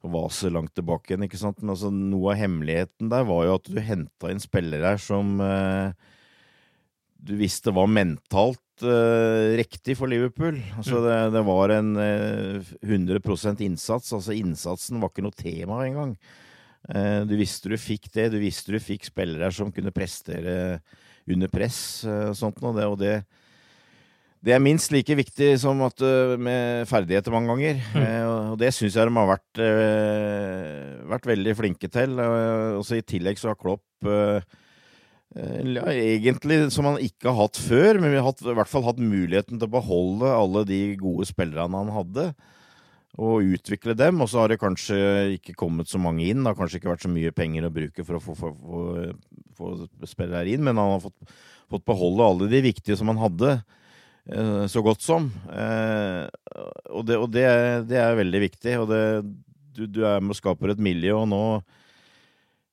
[0.00, 1.58] vase langt tilbake igjen, ikke sant.
[1.60, 5.34] Men altså, noe av hemmeligheten der var jo at du henta inn spillere her som
[5.44, 5.92] eh,
[7.20, 10.56] du visste var mentalt eh, riktig for Liverpool.
[10.80, 11.04] Altså, mm.
[11.04, 14.14] det, det, var en eh, 100 innsats.
[14.16, 16.16] Altså, innsatsen var ikke noe tema engang.
[16.80, 20.80] Du visste du fikk det, du visste du fikk spillere som kunne prestere
[21.34, 22.86] under press eh, og sånt noe.
[22.88, 23.20] Og det,
[24.44, 27.84] det er minst like viktig som at, eh, med ferdigheter mange ganger.
[27.94, 28.08] Mm.
[28.52, 29.62] Og det syns jeg de har vært,
[31.12, 32.18] vært, veldig flinke til.
[32.80, 33.86] Også I tillegg så har Klopp
[35.30, 38.82] ja, egentlig som han ikke har hatt før, men vi har hatt, i hvert fall
[38.88, 42.24] hatt muligheten til å beholde alle de gode spillerne han hadde
[43.18, 44.20] og utvikle dem.
[44.22, 45.00] Og så har det kanskje
[45.38, 46.44] ikke kommet så mange inn.
[46.44, 48.52] Det har kanskje ikke vært så mye penger å bruke for å få, få,
[49.58, 51.34] få, få spillere inn, men han har fått,
[51.72, 53.56] fått, beholde alle de viktige som han hadde.
[54.30, 55.30] Eh, så godt som.
[55.50, 56.24] Eh,
[56.92, 57.46] og, det, og det,
[57.90, 58.78] det, er veldig viktig.
[58.82, 59.02] Og det,
[59.74, 61.44] du, du, er med og skaper et miljø, og nå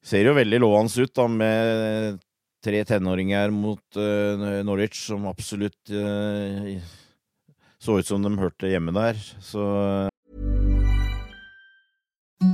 [0.05, 2.21] ser jo veldig lovende ut da, med
[2.63, 5.91] tre tenåringer mot uh, Norwich, som absolutt
[7.77, 9.19] så ut som de hørte hjemme der.
[9.43, 9.61] Så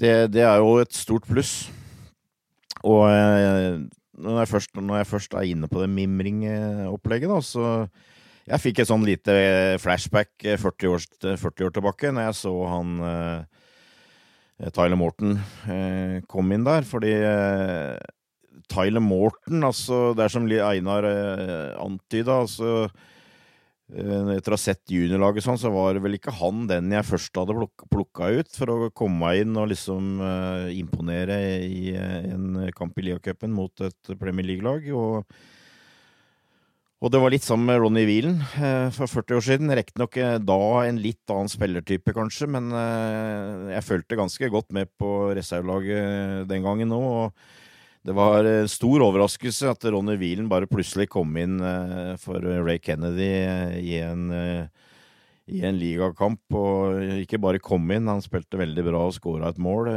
[0.00, 1.68] Det, det er jo et stort pluss.
[2.84, 3.78] Og eh,
[4.20, 7.86] når jeg først, når jeg først er inne på det mimring-opplegget, da, så
[8.44, 9.34] Jeg fikk et sånn lite
[9.80, 11.04] flashback 40 år,
[11.40, 17.14] 40 år tilbake, når jeg så han eh, Tyler Morton eh, kom inn der, fordi
[17.24, 17.96] eh,
[18.68, 23.13] Tyler Morton, altså Det er som Einar eh, antyda, altså eh,
[23.94, 27.38] etter å ha sett juniorlaget sånn, så var det vel ikke han den jeg først
[27.38, 32.64] hadde pluk plukka ut for å komme inn og liksom uh, imponere i uh, en
[32.74, 34.88] kamp i Liacupen mot et Premier League-lag.
[34.98, 35.36] Og,
[36.98, 39.74] og, det var litt sammen med Ronny Wheelen uh, for 40 år siden.
[39.78, 42.72] Riktignok da en litt annen spillertype, kanskje, men
[43.70, 47.30] jeg følte ganske godt med på reservelaget den gangen òg.
[48.04, 51.56] Det var en stor overraskelse at Ronny Wheelen bare plutselig kom inn
[52.20, 53.30] for Ray Kennedy
[53.80, 54.26] i en,
[55.48, 56.42] i en ligakamp.
[56.52, 59.88] Og ikke bare kom inn, han spilte veldig bra og skåra et mål.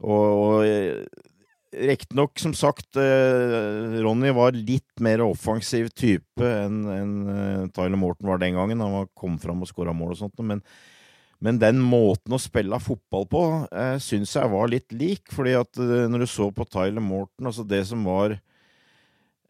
[0.00, 7.14] Og, og riktignok, som sagt, Ronny var litt mer offensiv type enn en
[7.76, 8.80] Tyler Morton var den gangen.
[8.80, 10.64] Han kom fram og skåra mål og sånt, men
[11.42, 13.42] men den måten å spille fotball på
[13.74, 15.26] eh, syns jeg var litt lik.
[15.34, 18.36] fordi at eh, når du så på Tyler Morton, altså det som var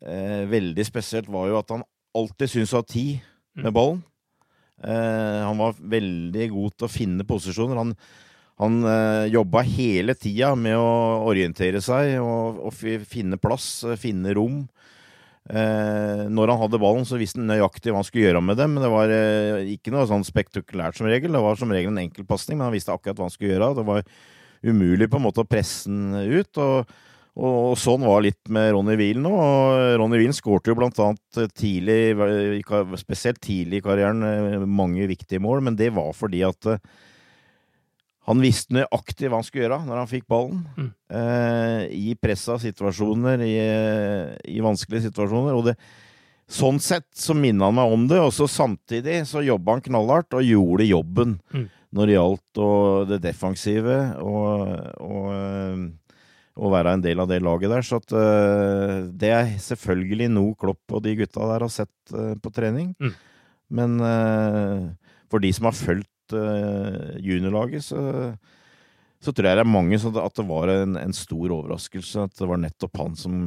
[0.02, 1.84] eh, veldig spesielt, var jo at han
[2.16, 3.20] alltid syntes å ha tid
[3.54, 3.74] med Mm.
[3.76, 4.02] ballen.
[4.82, 7.76] Eh, han var veldig god til å finne posisjoner.
[7.76, 7.92] Han,
[8.62, 12.72] han eh, jobba hele tida med å orientere seg og, og
[13.06, 14.62] finne plass, eh, finne rom.
[15.50, 18.68] Eh, når han hadde ballen, så visste han nøyaktig hva han skulle gjøre med det.
[18.70, 21.34] Men det var eh, ikke noe sånn spektakulært som regel.
[21.34, 23.72] Det var som regel en enkeltpasning, men han visste akkurat hva han skulle gjøre.
[23.80, 24.04] Det var
[24.62, 26.62] umulig på en måte å presse den ut.
[26.62, 26.92] Og,
[27.32, 29.32] og, og sånn var litt med Ronny Wiel nå.
[29.34, 32.14] Og Ronny Wiel skårte jo blant annet tidlig,
[33.02, 36.92] spesielt tidlig i karrieren, eh, mange viktige mål, men det var fordi at eh,
[38.28, 40.60] han visste nøyaktig hva han skulle gjøre når han fikk ballen.
[40.78, 40.90] Mm.
[41.18, 41.80] Eh,
[42.12, 43.56] I pressa situasjoner, i,
[44.54, 45.56] i vanskelige situasjoner.
[45.58, 45.74] Og det,
[46.52, 50.36] sånn sett så minner han meg om det, og så samtidig så jobba han knallhardt
[50.38, 51.66] og gjorde jobben Mm.
[51.92, 54.62] når det gjaldt og det defensive og,
[55.02, 55.82] og, eh,
[56.62, 57.82] å være en del av det laget der.
[57.84, 62.34] Så at, eh, det er selvfølgelig noe Klopp og de gutta der har sett eh,
[62.38, 62.94] på trening.
[63.02, 63.12] Mm.
[63.72, 64.88] Men eh,
[65.32, 68.00] for de som har fulgt dette juniorlaget, så,
[69.22, 72.34] så tror jeg det er mange som at det var en, en, stor overraskelse at
[72.40, 73.38] det var nettopp han som,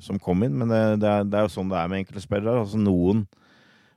[0.00, 0.56] som kom inn.
[0.62, 2.64] Men det, det, er, det, er, jo sånn det er med enkelte spillere.
[2.64, 3.26] Altså noen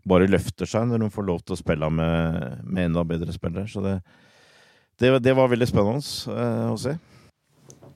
[0.06, 3.69] bare løfter seg når de får lov til å spille med, med enda bedre spillere.
[3.71, 3.98] Så det,
[5.02, 6.98] det, var veldig spennende å se.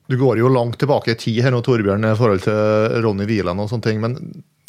[0.10, 3.62] Du går jo langt tilbake i tid her nå, Torbjørn, i forhold til Ronny Wieland
[3.62, 4.00] og sånne ting.
[4.02, 4.18] Men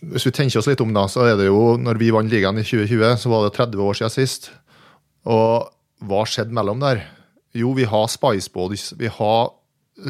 [0.05, 2.61] hvis vi tenker oss litt om da, så er det jo når vi vant ligaen
[2.61, 4.51] i 2020, så var det 30 år siden sist.
[5.29, 5.71] Og
[6.09, 7.03] hva skjedde mellom der?
[7.57, 8.95] Jo, vi har Spice.
[8.97, 9.51] Vi har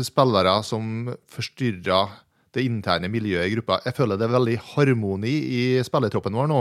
[0.07, 2.13] spillere som forstyrrer
[2.55, 3.81] det interne miljøet i gruppa.
[3.85, 6.61] Jeg føler det er veldig harmoni i spillertroppen vår nå.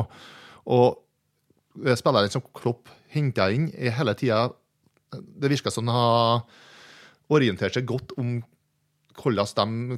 [0.70, 4.50] Og spillerne som Klopp henta inn, er hele tida
[5.10, 6.44] Det virker som de har
[7.34, 8.40] orientert seg godt om
[9.20, 9.48] hvordan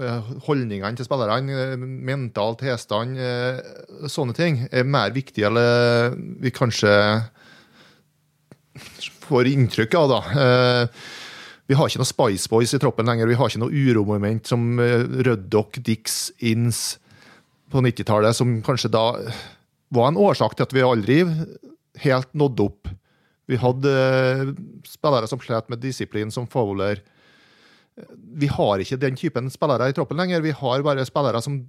[0.00, 3.58] eh, holdningene til spillerne, eh, mental tilstand, eh,
[4.08, 6.94] sånne ting, er mer viktig eller vi kanskje
[9.24, 10.88] får inntrykk av, da.
[11.70, 13.30] Vi har ikke noe Spice Boys i troppen lenger.
[13.30, 16.98] Vi har ikke noe uromoment som Røddock, Dix, Inns
[17.70, 19.04] på 90-tallet, som kanskje da
[19.94, 21.20] var en årsak til at vi aldri
[22.02, 22.90] helt nådde opp.
[23.50, 23.94] Vi hadde
[24.86, 27.02] spillere som slet med disiplin, som Fowler
[28.40, 30.44] vi har ikke den typen spillere i troppen lenger.
[30.44, 31.60] Vi har bare spillere som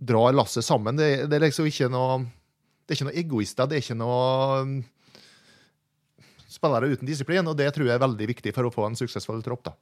[0.00, 0.98] drar lasset sammen.
[0.98, 2.22] Det, det, er liksom ikke noe
[2.84, 3.68] Det er ikke noe egoister.
[3.68, 4.64] Det er ikke noe
[6.50, 9.42] spillere uten disiplin, og det tror jeg er veldig viktig for å få en suksessfull
[9.46, 9.64] tropp.
[9.70, 9.76] da.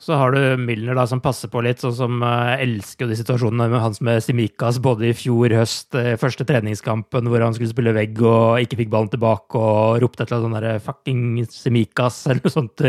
[0.00, 3.66] Så har du Milner da, som passer på litt, sånn som uh, elsker de situasjonene
[3.68, 7.92] med hans med Simikas, både i fjor høst, uh, første treningskampen hvor han skulle spille
[7.92, 12.40] vegg og ikke fikk ballen tilbake og ropte et eller annet sånn fucking Simikas eller
[12.46, 12.86] noe sånt.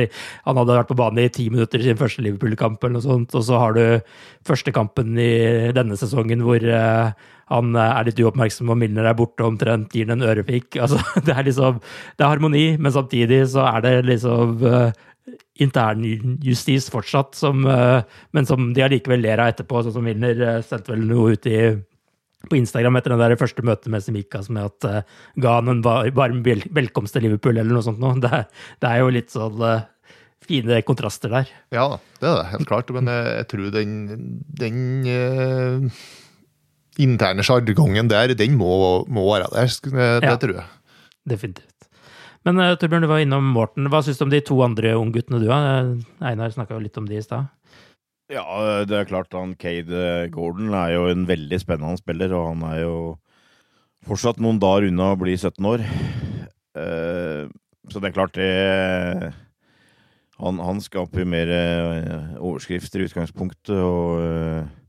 [0.47, 3.35] Han hadde vært på banen i ti minutter i sin første Liverpool-kamp eller noe sånt.
[3.35, 3.83] Og så har du
[4.47, 5.35] første kampen i
[5.75, 7.11] denne sesongen hvor uh,
[7.51, 10.77] han er litt uoppmerksom og Milner er borte omtrent gir den en ørepikk.
[10.87, 14.61] Altså, det er liksom Det er harmoni, men samtidig så er det liksom
[15.61, 19.83] internjustis fortsatt, som, eh, men som de allikevel ler av etterpå.
[19.83, 21.59] Sånn som Milner eh, sendte vel noe ut i,
[22.49, 25.83] på Instagram etter det der første møtet med Semikas med at uh, ga han en
[25.85, 28.17] varm velkomst til Liverpool eller noe sånt noe.
[28.23, 28.45] Det,
[28.81, 29.83] det, er jo litt sånn uh,
[30.41, 31.51] fine kontraster der.
[31.69, 31.85] Ja
[32.17, 32.89] det er det, helt klart.
[32.97, 33.93] Men jeg, jeg tror den,
[34.57, 36.01] den uh,
[37.05, 38.73] interne sjargongen der, den må,
[39.05, 39.69] må, være der.
[39.85, 40.97] Det, det ja, tror jeg.
[41.29, 41.70] Definitivt.
[42.47, 43.89] Men uh, Torbjørn, du var innom Morten.
[43.91, 45.91] Hva syns du om de to andre ungguttene du har?
[46.25, 47.51] Einar snakka jo litt om de i stad.
[48.31, 48.45] Ja,
[48.87, 52.77] det er klart han Cade Gordon er jo en veldig spennende spiller, og han er
[52.85, 52.93] jo
[54.07, 55.83] fortsatt noen dager unna å bli 17 år.
[57.91, 59.33] Så det er klart det
[60.39, 61.51] Han, han skaper mer
[62.39, 64.23] overskrifter i utgangspunktet, og
[64.61, 64.80] Eh,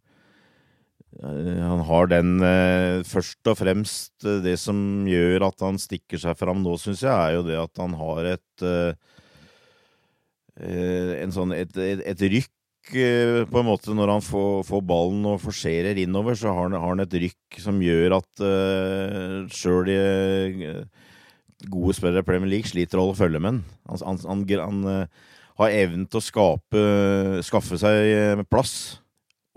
[1.21, 6.39] han har den eh, Først og fremst eh, det som gjør at han stikker seg
[6.41, 8.65] fram nå, syns jeg, er jo det at han har et
[11.33, 12.51] sånn, et, et, et rykk
[12.93, 16.91] på en måte når han får, får ballen og forserer innover, så har han, har
[16.91, 19.87] han, et rykk som gjør at uh, sjøl
[21.71, 24.03] gode spillere i Premier League sliter å følge med han.
[24.03, 24.83] Han, han, han
[25.63, 26.83] har evnen til å skape,
[27.47, 29.02] skaffe seg plass.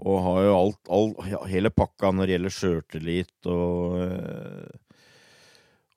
[0.04, 4.74] Og har jo alt, alt ja, hele pakka når det gjelder sjøltillit og eh,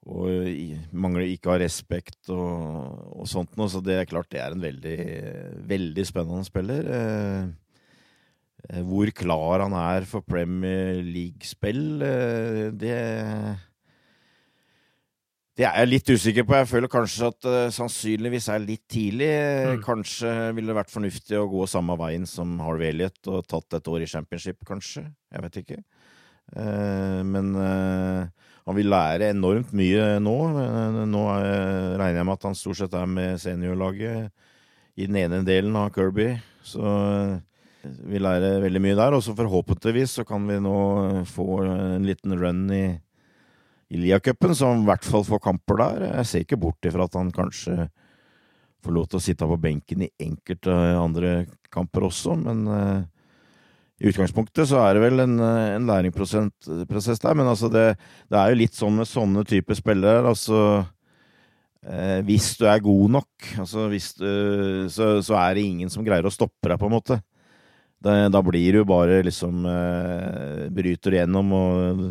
[0.09, 3.69] og mangler ikke av respekt og, og, sånt noe.
[3.69, 4.99] Så det er klart det er en veldig,
[5.69, 6.93] veldig spennende spiller.
[6.99, 7.49] Eh,
[8.73, 12.97] eh hvor klar han er for Premier League-spill, eh, det
[15.59, 16.55] det er jeg litt usikker på.
[16.55, 19.31] Jeg føler kanskje at det uh, sannsynligvis er litt tidlig.
[19.67, 19.81] Mm.
[19.83, 23.91] Kanskje ville det vært fornuftig å gå samme veien som Harvey Elliot og tatt et
[23.91, 25.03] år i championship, kanskje.
[25.35, 25.79] Jeg vet ikke.
[26.55, 30.37] Uh, men uh, han vil lære enormt mye nå.
[31.11, 34.31] nå regner jeg med at han stort sett er med seniorlaget
[34.95, 36.29] i den ene delen av Kirby.
[36.63, 36.85] Så
[37.83, 39.17] vi lærer veldig mye der.
[39.17, 40.79] Og så forhåpentligvis så kan vi nå
[41.33, 42.85] få en liten run i
[43.89, 46.03] i Lia-cupen, som i hvert fall får kamper der.
[46.21, 47.89] Jeg ser ikke bort ifra at han kanskje
[48.85, 51.33] får lov til å sitte på benken i enkelte andre
[51.73, 53.01] kamper også, men uh,
[53.99, 57.35] i utgangspunktet så er det vel en, en læringsprosess der.
[57.35, 57.87] Men altså det,
[58.31, 60.23] det, er jo litt sånn med sånne typer spillere.
[60.31, 60.61] altså
[61.83, 64.29] eh, Hvis du er god nok, altså hvis du,
[64.95, 67.19] så, så, er det ingen som greier å stoppe deg, på en måte.
[67.99, 72.05] Det, da blir du bare liksom eh, Bryter igjennom og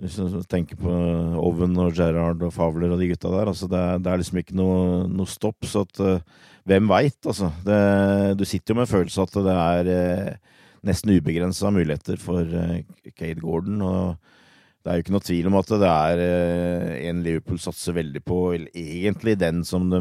[0.00, 0.92] hvis du tenker på
[1.40, 4.38] Oven og Gerhard og Favler og de gutta der, altså det, er, det er liksom
[4.40, 4.78] ikke noe,
[5.12, 5.66] noe stopp.
[5.68, 7.50] Så at uh, hvem veit, altså.
[7.66, 7.76] Det,
[8.40, 10.56] du sitter jo med en følelse at det er uh,
[10.88, 12.80] nesten ubegrensa muligheter for uh,
[13.12, 13.82] Cade Gordon.
[13.84, 14.16] Og
[14.80, 16.24] det er jo ikke noe tvil om at det er
[17.10, 20.00] en Liverpool satser veldig på, eller egentlig den som de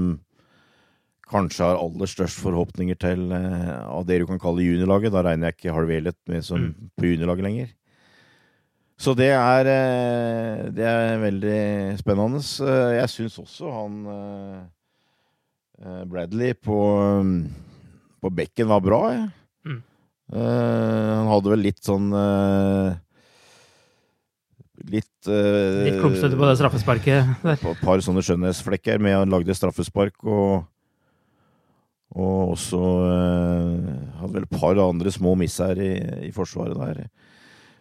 [1.29, 5.11] kanskje har aller størst forhåpninger til av det du kan kalle juniorlaget.
[5.13, 6.87] Da regner jeg ikke Harvey Elliot med som Mm.
[6.95, 7.75] på juniorlaget lenger.
[8.99, 11.59] Så det er, eh, det er veldig
[12.01, 12.41] spennende.
[12.43, 16.79] Eh, Jeg syns også han eh, Bradley på,
[18.19, 19.29] på bekken var bra, jeg.
[19.69, 19.83] Mm.
[20.35, 22.11] Han hadde vel litt sånn
[24.89, 27.57] Litt uh, Litt klumsete på det straffesparket der.
[27.59, 30.67] På et par sånne skjønnhetsflekker med han lagde straffespark og
[32.09, 32.79] og også
[34.17, 35.91] hadde vel et par andre små miss her i,
[36.25, 37.03] i forsvaret der.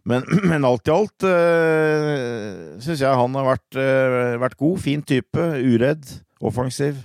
[0.06, 4.80] Men, men alt i alt uh, syns jeg han har vært, eh, vært god.
[4.84, 5.50] Fin type.
[5.64, 6.10] Uredd.
[6.38, 7.02] Offensiv.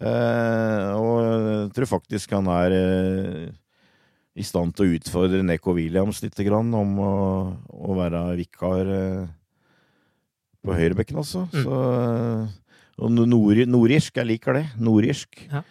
[0.00, 3.50] Uh, og jeg tror faktisk han er uh,
[4.40, 7.12] i stand til å utfordre Neko Williams litt grann, om å,
[7.68, 9.28] å være vikar uh,
[10.66, 11.46] på høyrebekken også.
[11.50, 11.62] Mm.
[11.64, 14.66] Så, eh, og nord, nordirsk, jeg liker det.
[14.80, 15.44] Nordirsk.
[15.50, 15.62] Ja.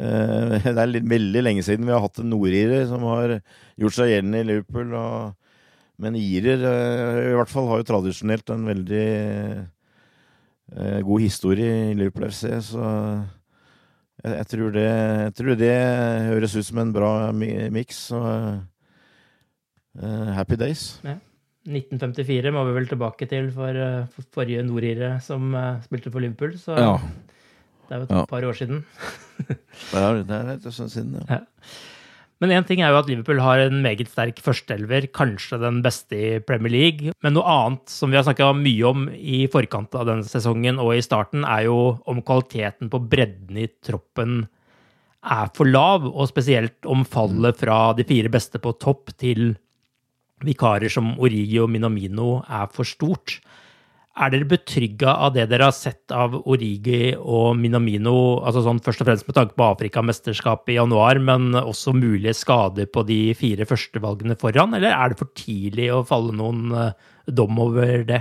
[0.00, 3.38] Eh, det er litt, veldig lenge siden vi har hatt en nordirer som har
[3.80, 4.96] gjort seg gjeldende i Liverpool.
[4.98, 5.41] Og,
[6.02, 9.04] men irer eh, i hvert fall har jo tradisjonelt en veldig
[10.74, 12.82] eh, god historie i Liverpool FC, så
[14.22, 15.72] jeg, jeg, tror det, jeg tror det
[16.28, 18.04] høres ut som en bra mi- miks.
[18.12, 18.58] eh,
[20.38, 20.98] happy days.
[21.62, 23.76] 1954 må vi vel tilbake til for,
[24.10, 26.56] for forrige nordire som uh, spilte for Liverpool.
[26.58, 26.96] Så Ja.
[27.88, 28.24] det er jo et Ja.
[28.26, 28.84] par år siden.
[29.46, 29.58] Det
[30.00, 31.38] er, det er litt sånn siden, ja.
[32.42, 36.16] Men én ting er jo at Liverpool har en meget sterk førsteelver, kanskje den beste
[36.18, 37.12] i Premier League.
[37.22, 40.96] Men noe annet som vi har snakka mye om i forkant av denne sesongen og
[40.96, 41.76] i starten, er jo
[42.10, 44.40] om kvaliteten på bredden i troppen
[45.22, 49.52] er for lav, og spesielt om fallet fra de fire beste på topp til
[50.42, 53.38] vikarer som Origi og Minamino er for stort.
[54.12, 59.00] Er dere betrygga av det dere har sett av Origi og Minamino, altså sånn først
[59.00, 63.64] og fremst med tanke på Afrikamesterskapet i januar, men også mulige skader på de fire
[63.68, 68.20] førstevalgene foran, eller er det for tidlig å falle noen eh, dom over det?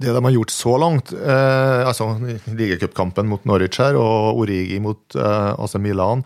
[0.00, 2.10] Det de har gjort så langt, eh, altså
[2.48, 6.24] ligacupkampen mot Norwich her og Origi mot eh, AC Milan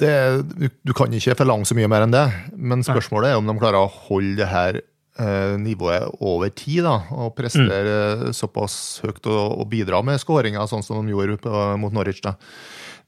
[0.00, 0.12] det,
[0.56, 2.24] du, du kan ikke forlange så mye mer enn det,
[2.56, 4.80] men spørsmålet er om de klarer å holde det her
[5.60, 6.86] nivået over tid.
[6.86, 8.30] da, Og prestere mm.
[8.32, 11.52] såpass høyt og, og bidra med skåringer, sånn som de gjorde på,
[11.82, 12.22] mot Norwich.
[12.24, 12.38] da.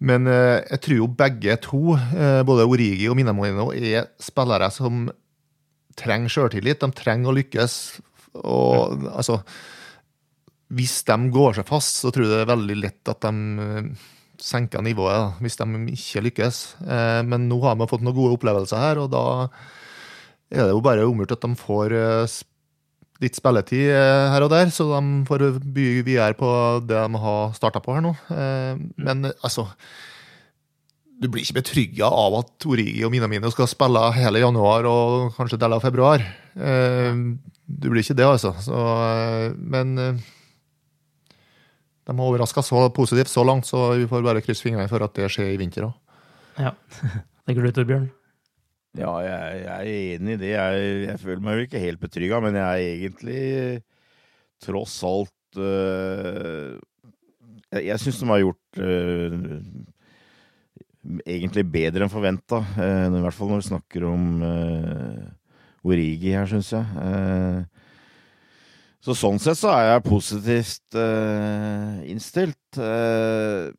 [0.03, 5.07] Men eh, jeg tror jo begge to, eh, både Origi og Minamolino, er spillere som
[5.99, 6.83] trenger sjøltillit.
[6.83, 7.79] De trenger å lykkes.
[8.43, 9.43] Og altså
[10.75, 14.11] Hvis de går seg fast, så tror jeg det er veldig lett at de eh,
[14.43, 16.61] senker nivået, da, hvis de ikke lykkes.
[16.83, 19.25] Eh, Men nå har vi fått noen gode opplevelser her, og da
[20.55, 22.35] er det jo bare omgjort at de får eh,
[23.23, 26.49] litt spilletid eh, her og der, så de får bygge videre på
[26.87, 28.15] det de har starta på her nå.
[28.35, 28.75] Eh,
[29.07, 29.69] Men eh, altså
[31.23, 35.61] Du blir ikke betrygga av at Origi og Minamino skal spille hele januar og kanskje
[35.63, 36.25] deler av februar.
[36.55, 38.51] Du blir ikke det, altså.
[38.61, 38.75] Så,
[39.57, 39.95] men
[42.05, 45.15] de har overraska så positivt så langt, så vi får bare krysse fingrene for at
[45.17, 45.95] det skjer i vinter òg.
[46.61, 46.75] Ja.
[47.47, 48.11] Tenker du, Torbjørn?
[48.95, 50.51] Ja, jeg, jeg er enig i det.
[50.55, 53.41] Jeg, jeg føler meg jo ikke helt betrygga, men jeg er egentlig
[54.63, 56.79] tross alt øh,
[57.73, 59.39] Jeg, jeg syns de har gjort øh,
[61.27, 62.63] egentlig bedre enn forventa.
[62.79, 65.25] I hvert fall når vi snakker om øh,
[65.85, 66.85] Origi her, syns jeg.
[67.05, 67.65] Eh,
[69.05, 72.79] så sånn sett så er jeg positivt øh, innstilt.
[72.79, 73.75] Eh,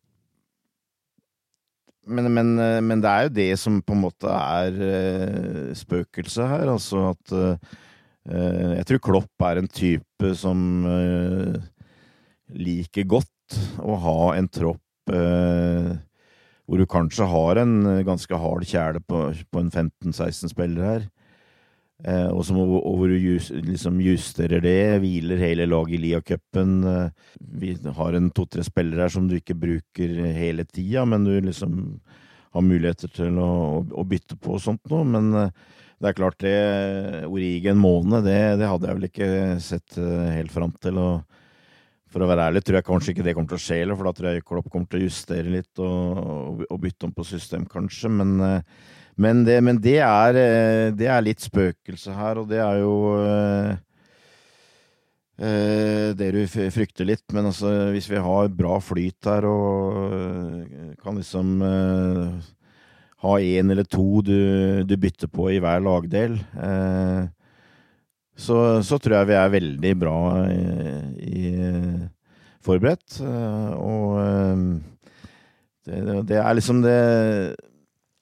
[2.06, 6.50] men, men, eh, men det er jo det som på en måte er eh, spøkelset
[6.50, 6.70] her.
[6.72, 7.76] Altså at eh,
[8.80, 10.60] Jeg tror Klopp er en type som
[12.56, 14.82] liker godt å ha en tropp
[16.66, 17.76] hvor du kanskje har en
[18.08, 19.20] ganske hard kjæle på,
[19.54, 21.06] på en 15-16 spillere her.
[22.04, 26.74] Eh, og, som, hvor du just, liksom justerer det, hviler hele laget i Lia-cupen.
[26.92, 31.38] Eh, vi har en to-tre spillere her som du ikke bruker hele tida, men du
[31.40, 31.80] liksom
[32.56, 33.48] har muligheter til å,
[33.80, 35.08] å, å bytte på og sånt noe.
[35.16, 35.64] Men eh,
[36.04, 36.58] det er klart, det
[37.30, 37.86] Origi en
[38.26, 39.32] det, det hadde jeg vel ikke
[39.64, 41.00] sett eh, helt fram til.
[41.00, 41.42] og
[42.16, 44.08] for å være ærlig tror jeg kanskje ikke det kommer til å skje, heller, for
[44.08, 47.26] da tror jeg Klopp kommer til å justere litt og, og, og bytte om på
[47.28, 48.12] system, kanskje.
[48.22, 52.60] Men, eh, men, det, men det, er, eh, det er litt spøkelse her, og det
[52.60, 53.70] er jo eh,
[55.40, 57.24] eh, det du frykter litt.
[57.36, 61.62] Men altså, hvis vi har bra flyt her og kan liksom
[63.26, 66.36] ha én eller to du, du bytter på i hver lagdel
[68.36, 70.18] så, så, tror jeg vi er veldig bra
[70.52, 70.58] i,
[71.24, 71.54] i
[72.66, 73.22] forberedt.
[73.80, 74.20] Og
[75.88, 77.00] det, det, er liksom det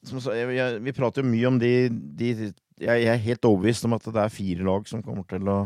[0.04, 3.96] som, jeg, jeg, Vi prater jo mye om de, de jeg, er helt overbevist om
[3.98, 5.60] at det er fire lag som kommer til å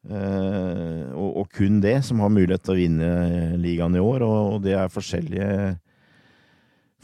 [0.00, 3.08] Uh, og, og, kun det som har mulighet til å vinne
[3.60, 4.22] ligaen i år.
[4.24, 5.74] Og, og det er forskjellige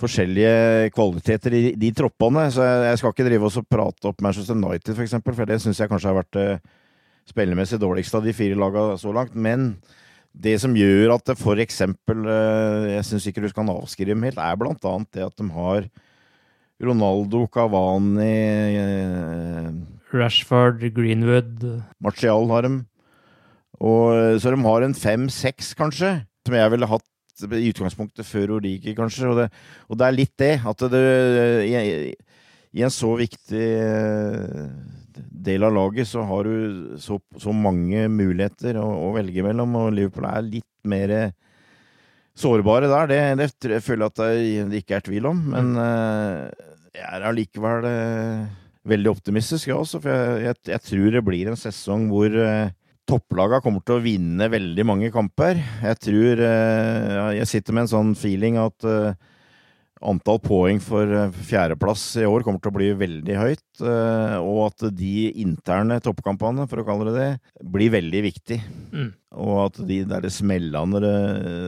[0.01, 2.47] forskjellige kvaliteter i de troppene.
[2.53, 5.49] Så jeg, jeg skal ikke drive oss og prate opp Manchester United, for eksempel, for
[5.49, 6.75] det syns jeg kanskje har vært uh,
[7.29, 9.37] spillemessig dårligste av de fire lagene så langt.
[9.37, 9.75] Men
[10.37, 11.33] det som gjør at
[11.65, 14.57] eksempel uh, Jeg syns ikke du kan avskrive dem helt, er
[14.93, 15.89] annet det at de har
[16.83, 18.35] Ronaldo, Cavani
[20.13, 21.65] Rashford, Greenwood
[22.03, 22.79] Martial har dem.
[23.81, 26.13] Og, så de har en fem-seks, kanskje,
[26.47, 29.29] som jeg ville hatt i utgangspunktet før Origi, kanskje.
[29.29, 29.49] Og det,
[29.89, 31.03] og det, er litt det, at det
[31.69, 32.15] i,
[32.77, 34.71] i en så viktig eh,
[35.47, 39.93] del av laget så har du så, så mange muligheter å, å, velge mellom, og
[39.97, 41.15] Liverpool er litt mer
[42.37, 43.11] sårbare der.
[43.11, 46.47] Det, det føler jeg at det ikke er tvil om, men uh,
[46.97, 48.49] jeg er allikevel uh,
[48.87, 50.03] veldig optimistisk, jeg også.
[50.05, 52.37] For jeg, jeg, jeg, tror det blir en sesong hvor
[53.07, 55.61] topplaga kommer til å vinne veldig mange kamper.
[55.83, 58.91] Jeg tror uh, Jeg sitter med en sånn feeling at
[60.05, 61.09] antall poeng for
[61.49, 63.83] fjerdeplass i år kommer til å bli veldig høyt.
[64.43, 67.31] Og at de interne toppkampene, for å kalle det det,
[67.65, 68.59] blir veldig viktig.
[68.93, 69.11] Mm.
[69.37, 71.13] Og at de der smellene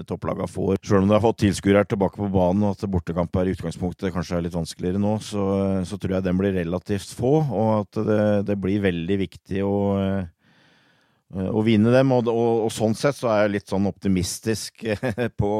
[0.09, 3.57] topplaga får, sjøl om de har fått tilskuere tilbake på banen, og at bortekamper i
[3.57, 5.45] utgangspunktet kanskje er litt vanskeligere nå, så,
[5.89, 7.39] så tror jeg den blir relativt få.
[7.45, 9.79] Og at det, det blir veldig viktig å
[11.29, 12.12] å vinne dem.
[12.16, 14.85] Og, og, og, sånn sett så er jeg litt sånn optimistisk
[15.41, 15.53] på,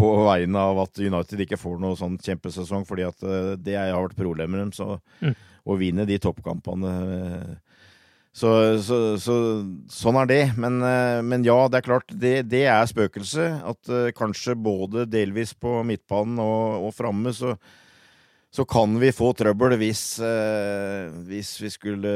[0.00, 3.96] på vegne av at United ikke får noe sånn kjempesesong, fordi at eh, det har
[3.96, 4.72] vært problemet med dem.
[4.76, 5.34] Så mm.
[5.68, 7.50] å vinne de toppkampene eh,
[8.30, 9.34] så, så, så,
[9.90, 10.42] sånn er det.
[10.60, 13.60] Men, eh, men, ja, det er klart, det, det er spøkelset.
[13.66, 17.56] At kanskje både delvis på midtbanen og, og framme så,
[18.54, 20.04] så kan vi få trøbbel hvis,
[21.28, 22.14] hvis vi skulle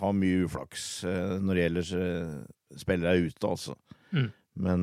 [0.00, 1.88] ha mye uflaks når det gjelder
[2.78, 3.74] spillere ute, altså.
[4.14, 4.30] Mm.
[4.64, 4.82] Men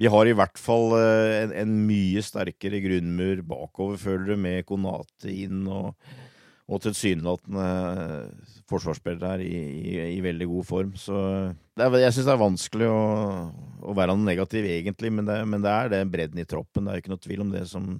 [0.00, 4.64] vi har i hvert fall eh, en, en, mye sterkere grunnmur bakover, føler du, med
[4.68, 5.92] Konate inn og,
[6.70, 7.66] og tilsynelatende
[8.70, 9.56] forsvarsspillere her i,
[9.92, 10.94] i, i, veldig god form.
[10.96, 13.02] Så er, jeg syns det er vanskelig å,
[13.84, 16.88] å, være noe negativ, egentlig, men det, men det er den bredden i troppen.
[16.88, 17.98] Det er ikke noe tvil om det som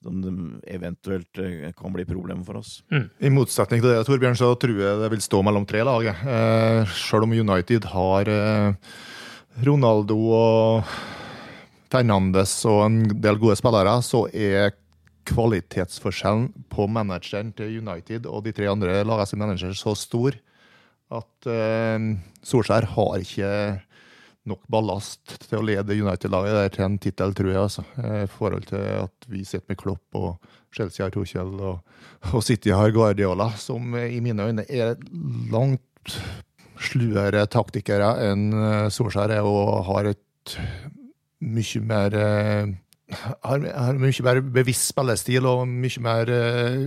[0.00, 2.78] som eventuelt eh, kan bli problemer for oss.
[2.88, 3.06] Mm.
[3.20, 6.08] I motsetning til det, Torbjørn, så tror jeg det vil stå mellom tre lag.
[6.08, 8.94] Eh, selv om United har eh,
[9.66, 10.94] Ronaldo og
[11.90, 14.76] Fernandes og en del gode spillere, så er
[15.30, 20.38] kvalitetsforskjellen på manageren til United og de tre andre lagene sin manager så stor
[21.10, 22.06] at uh,
[22.46, 23.50] Solskjær har ikke
[24.48, 27.60] nok ballast til å lede United-laget til en tittel, tror jeg.
[27.60, 27.84] altså.
[28.00, 31.82] I forhold til at vi sitter med Klopp og Chelsea har Tuchel og,
[32.32, 34.96] og City har Guardiola, som i mine øyne er
[35.52, 36.16] langt
[36.80, 40.54] sluere taktikere enn eh, Solskjær er og har et
[41.40, 42.72] mye mer eh,
[43.42, 46.80] har, har mye mer bevisst spillestil og mye mer eh,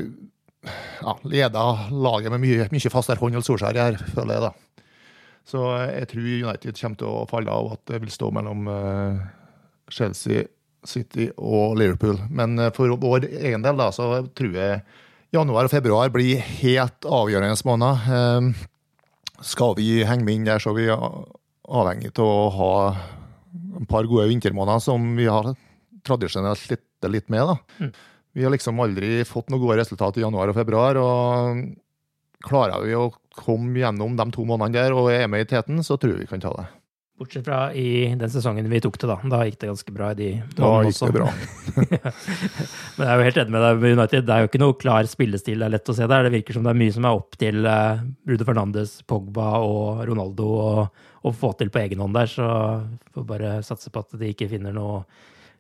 [1.02, 4.44] ja, leder laget med mye, mye fastere hånd enn Solskjær gjør, føler jeg.
[4.46, 4.52] da.
[5.44, 9.24] Så jeg tror United kommer til å falle av, at det vil stå mellom eh,
[9.92, 10.46] Chelsea,
[10.88, 12.20] City og Liverpool.
[12.30, 14.82] Men for vår egen del da, så tror jeg
[15.34, 18.50] januar og februar blir helt avgjørende måneder.
[19.44, 22.74] Skal vi henge med inn der, så er vi avhengig av å ha
[23.82, 25.54] et par gode vintermåneder som vi har
[26.06, 27.48] tradisjonelt slitt litt med.
[27.48, 27.58] da.
[27.80, 27.94] Mm.
[28.34, 30.98] Vi har liksom aldri fått noen gode resultat i januar og februar.
[30.98, 31.64] og
[32.44, 35.98] klarer vi å komme gjennom de to månedene der og er med i teten, så
[35.98, 36.66] tror jeg vi kan ta det.
[37.20, 39.20] Bortsett fra i den sesongen vi tok det, da.
[39.30, 41.28] Da gikk det ganske bra i de Da gikk det bra.
[42.98, 44.26] Men jeg er jo helt enig med deg med United.
[44.26, 46.26] Det er jo ikke noe klar spillestil det er lett å se der.
[46.26, 47.70] Det virker som det er mye som er opp til
[48.26, 50.50] Brude Fernandes, Pogba og Ronaldo
[51.24, 52.34] å få til på egen hånd der.
[52.34, 52.50] Så
[53.14, 55.04] får bare satse på at de ikke finner noe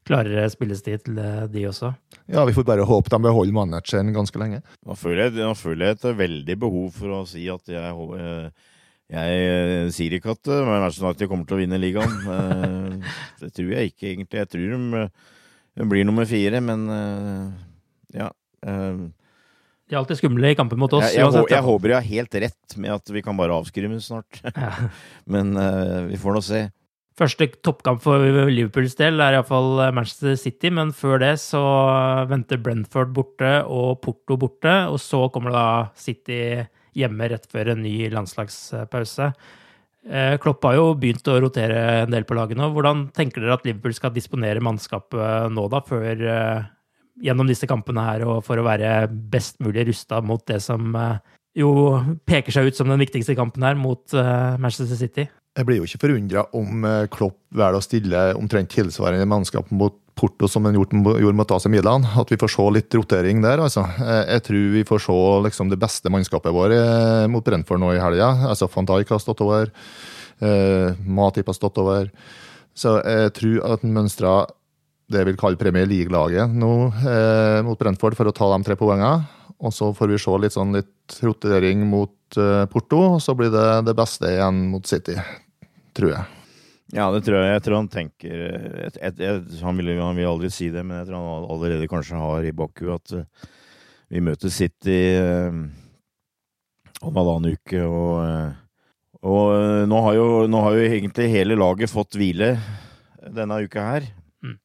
[0.10, 1.22] klarere spillestil til
[1.54, 1.94] de også.
[2.34, 4.66] Ja, vi får bare håpe de beholder manageren ganske lenge.
[4.84, 7.94] Nå føler jeg, nå føler jeg et veldig behov for å si at jeg,
[9.14, 12.20] jeg, eh, sier ikke at eh, Manchester United kommer til å vinne ligaen.
[12.34, 13.12] Eh,
[13.44, 14.40] det tror jeg ikke, egentlig.
[14.40, 15.02] Jeg tror de,
[15.78, 16.86] de blir nummer fire, men
[18.16, 18.30] ja.
[18.64, 21.10] De er alltid skumle i kampen mot oss.
[21.12, 24.40] Jeg, jeg, jeg, håper jeg har helt rett med at vi kan bare avskrive snart.
[24.64, 24.72] Ja.
[25.34, 25.52] men
[26.08, 26.62] vi får nå se.
[27.20, 31.62] Første toppkamp for Liverpools del er iallfall Manchester City, men før det så
[32.32, 34.78] venter Brentford borte og Porto borte.
[34.88, 35.68] Og så kommer det da
[36.00, 36.40] City
[36.98, 39.32] hjemme rett før en ny landslagspause.
[40.04, 42.68] Eh, Klopp har jo begynt å rotere en del på laget nå.
[42.76, 46.66] Hvordan tenker dere at Liverpool skal disponere mannskapet nå, da, før eh,
[47.24, 51.22] gjennom disse kampene her, og for å være best mulig rusta mot det som eh,
[51.56, 51.72] jo
[52.28, 54.04] peker seg ut som den viktigste kampen her, mot
[54.58, 55.28] Manchester City?
[55.54, 56.82] Jeg blir jo ikke forundra om
[57.14, 62.06] Klopp velger å stille omtrent tilsvarende mannskap mot Porto som en gjorde mot AC Milan.
[62.20, 63.64] At vi får se litt rotering der.
[63.66, 63.86] altså.
[63.98, 68.02] Jeg tror vi får se liksom, det beste mannskapet vårt eh, mot Brentford nå i
[68.02, 68.30] helga.
[68.52, 69.72] Altså, Van Dijk har stått over.
[70.40, 72.12] Eh, Matip har stått over.
[72.74, 74.44] Så jeg tror at mønstra
[75.12, 78.78] det jeg vil kalle Premier League-laget nå eh, mot Brentford for å ta de tre
[78.80, 79.26] poengene.
[79.64, 83.54] Og så får vi se litt, sånn, litt rotering mot eh, Porto, og så blir
[83.54, 85.16] det det beste igjen mot City.
[85.96, 86.43] Tror jeg.
[86.94, 87.54] Ja, det tror jeg.
[87.56, 88.42] Jeg tror han tenker
[88.86, 91.90] et, et, et, han, vil, han, vil, aldri si det, men jeg tror han allerede
[91.90, 93.48] kanskje har i bakhuet at uh,
[94.14, 95.58] vi møter City uh,
[97.02, 101.90] om halvannen uke, og, uh, og nå, har jo, nå, har jo, egentlig hele laget
[101.90, 102.54] fått hvile
[103.24, 104.12] denne uka her.
[104.44, 104.58] Mm.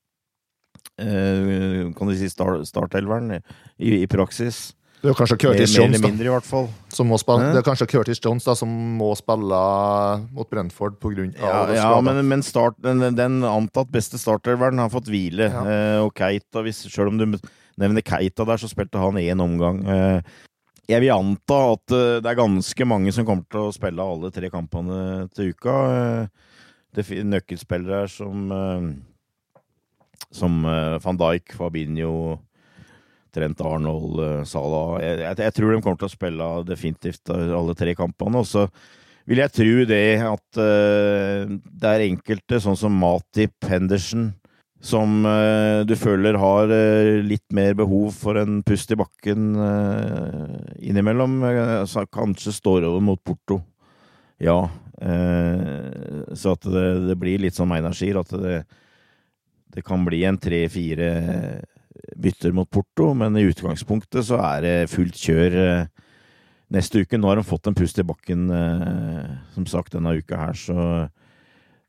[1.94, 4.72] kan du si start, startelveren i, i praksis.
[4.98, 6.66] Det er kanskje Curtis mer, Jones, mer mindre, i hvert fall.
[6.90, 9.60] Spille, det er kanskje Curtis Jones da, som må spille
[10.34, 11.28] mot Brentford pga.
[11.38, 15.52] Ja, ja men, men start, den, den, antatt beste starterveren har fått hvile.
[15.52, 15.62] Ja.
[15.62, 17.28] Eh, og Keita, hvis, selv om du
[17.78, 19.84] nevner Keita der, så spilte han én omgang.
[19.86, 20.34] Eh,
[20.88, 24.30] jeg vil anta at uh, det er ganske mange som kommer til å spille alle
[24.32, 25.74] tre kampene til uka.
[25.84, 26.54] Uh,
[26.96, 28.88] det er nøkkelspillere som uh,
[30.34, 30.64] som
[31.00, 32.36] van Dijk, Fabinho
[33.38, 37.76] Trent Arnold, eh, Salah jeg, jeg, jeg, tror de kommer til å spille definitivt alle
[37.78, 38.42] tre kampene.
[38.42, 38.66] Og så
[39.28, 44.30] vil jeg tro det at uh, det er enkelte, sånn som Matip, Henderson,
[44.80, 49.50] som uh, du føler har uh, litt mer behov for en pust i bakken
[50.80, 51.42] innimellom.
[52.08, 53.60] Kanskje står over mot Porto.
[54.38, 54.60] Ja.
[54.98, 58.60] så at det, det, blir litt som Einar sier, at det,
[59.74, 61.10] det kan bli en tre-fire
[62.16, 65.88] bytter mot Porto, men i utgangspunktet så er det fullt kjør eh,
[66.74, 67.20] neste uke.
[67.20, 71.08] Nå har de fått en pust i bakken, eh, som sagt, denne uka her, så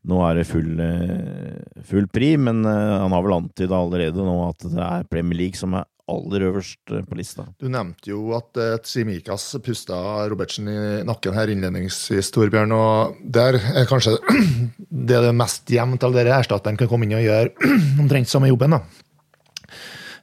[0.10, 4.68] nå er det full, eh, full pri, men han har vel antyda allerede nå at
[4.68, 7.44] det er Premier League som er aller øverst på lista.
[7.62, 10.00] Du nevnte jo at Tsimikas pusta
[10.32, 12.74] Robertsen i nakken her innledningsvis, Torbjørn.
[12.74, 14.16] Og der er kanskje
[15.06, 17.70] det er det mest jevnt av dere erstatteren kan komme inn og gjøre
[18.02, 18.80] omtrent samme jobben.
[18.80, 18.82] da.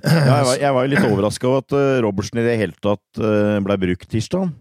[0.05, 2.77] Ja, jeg, var, jeg var jo litt overraska over at uh, Robertsen i det hele
[2.83, 4.53] tatt uh, ble brukt tirsdag.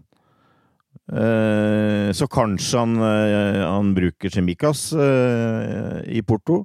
[1.06, 6.64] Uh, så kanskje han, han bruker Chemicas i Porto.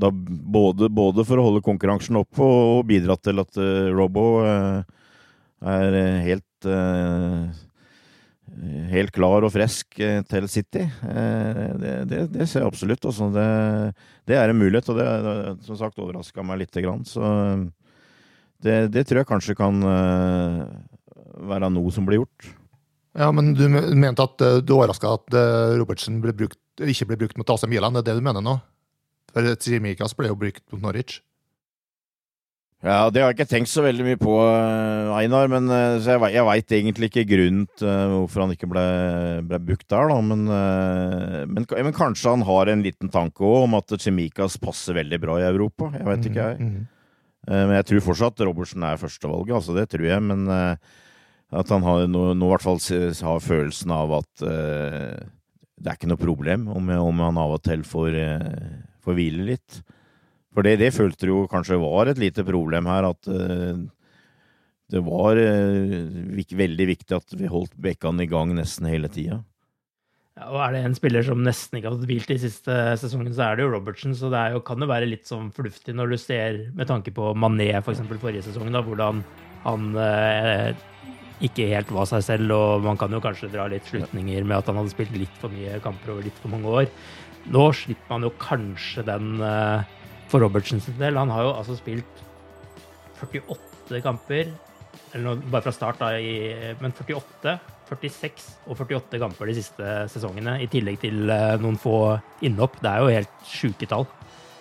[0.00, 3.60] da både, både, for å holde konkurransen oppe og, og bidra til at
[3.94, 4.26] Robbo
[5.60, 6.68] er helt
[8.90, 10.82] helt klar og frisk eh, til City.
[10.84, 13.04] Eh, det, det, det ser jeg absolutt.
[13.06, 13.30] Altså.
[13.34, 13.46] Det,
[14.28, 17.04] det, er en mulighet, og det som sagt overraska meg lite grann.
[17.08, 17.22] Så
[18.60, 20.64] det, tror jeg kanskje kan eh,
[21.50, 22.50] være noe som blir gjort.
[23.18, 25.34] Ja, men du mente at du overraska at
[25.80, 28.54] Robertsen ble brukt, ikke ble brukt mot AC Milan, det er det du mener nå?
[29.32, 31.18] For Tsimikas ble jo brukt mot Norwich.
[32.80, 35.48] Ja, Det har jeg ikke tenkt så veldig mye på, eh, Einar.
[35.52, 38.84] men eh, så Jeg, jeg veit egentlig ikke grunnen til eh, hvorfor han ikke ble,
[39.44, 40.08] ble bookt der.
[40.08, 44.96] da, men, men, men, kanskje han har en liten tanke òg om at Chemicas passer
[44.96, 45.90] veldig bra i Europa.
[45.92, 46.56] Jeg veit ikke, jeg.
[46.56, 46.88] Mm, mm.
[47.50, 50.24] Men jeg tror fortsatt Robertsen er førstevalget, altså det tror jeg.
[50.24, 55.16] Men at han har nå, nå i hvert fall har følelsen av at uh,
[55.80, 58.16] det er ikke noe problem om, om han av og til får,
[59.02, 59.80] får hvile litt.
[60.54, 63.78] For det, det følte du jo kanskje var et lite problem her, at uh,
[64.90, 69.42] det var uh, veldig viktig at vi holdt bekkene i gang nesten hele tida.
[70.38, 73.32] Ja, og er det en spiller som nesten ikke har fått hvilt i siste sesongen,
[73.36, 74.14] så er det jo Robertsen.
[74.16, 77.32] Så det jo, kan jo være litt sånn fornuftig når du ser, med tanke på
[77.38, 78.02] Mané f.eks.
[78.08, 79.22] For forrige sesong, da, hvordan
[79.66, 80.70] han uh,
[81.44, 84.70] ikke helt var seg selv, og man kan jo kanskje dra litt slutninger med at
[84.70, 86.90] han hadde spilt litt for mye kamper over litt for mange år.
[87.50, 89.84] Nå slipper man jo kanskje den uh,
[90.30, 91.18] for Robertsens del.
[91.18, 92.24] Han har jo altså spilt
[93.20, 94.52] 48 kamper,
[95.12, 97.58] eller noe, bare fra start, da, i, men 48,
[97.90, 101.96] 46 og 48 kamper de siste sesongene, i tillegg til uh, noen få
[102.46, 102.78] innhopp.
[102.82, 104.06] Det er jo helt sjuke tall.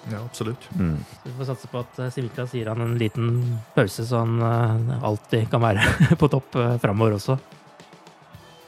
[0.09, 0.65] Ja, absolutt.
[0.80, 0.97] Mm.
[1.11, 3.30] Så vi får satse på at uh, Civita sier han en liten
[3.76, 5.86] pause, så han uh, alltid kan være
[6.22, 7.38] på topp uh, framover også.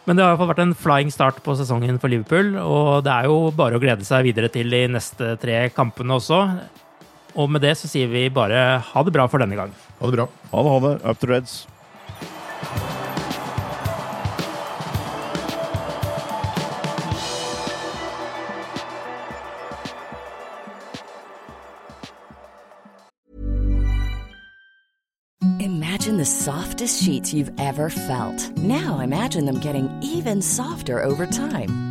[0.05, 3.03] Men det har i hvert fall vært en flying start på sesongen for Liverpool, og
[3.05, 6.39] det er jo bare å glede seg videre til de neste tre kampene også.
[7.35, 9.75] Og med det så sier vi bare ha det bra for denne gang.
[9.99, 10.27] Ha det bra.
[10.51, 10.95] Ha det, ha det.
[11.05, 11.67] Up to reds.
[25.59, 28.57] Imagine the softest sheets you've ever felt.
[28.57, 31.90] Now imagine them getting even softer over time.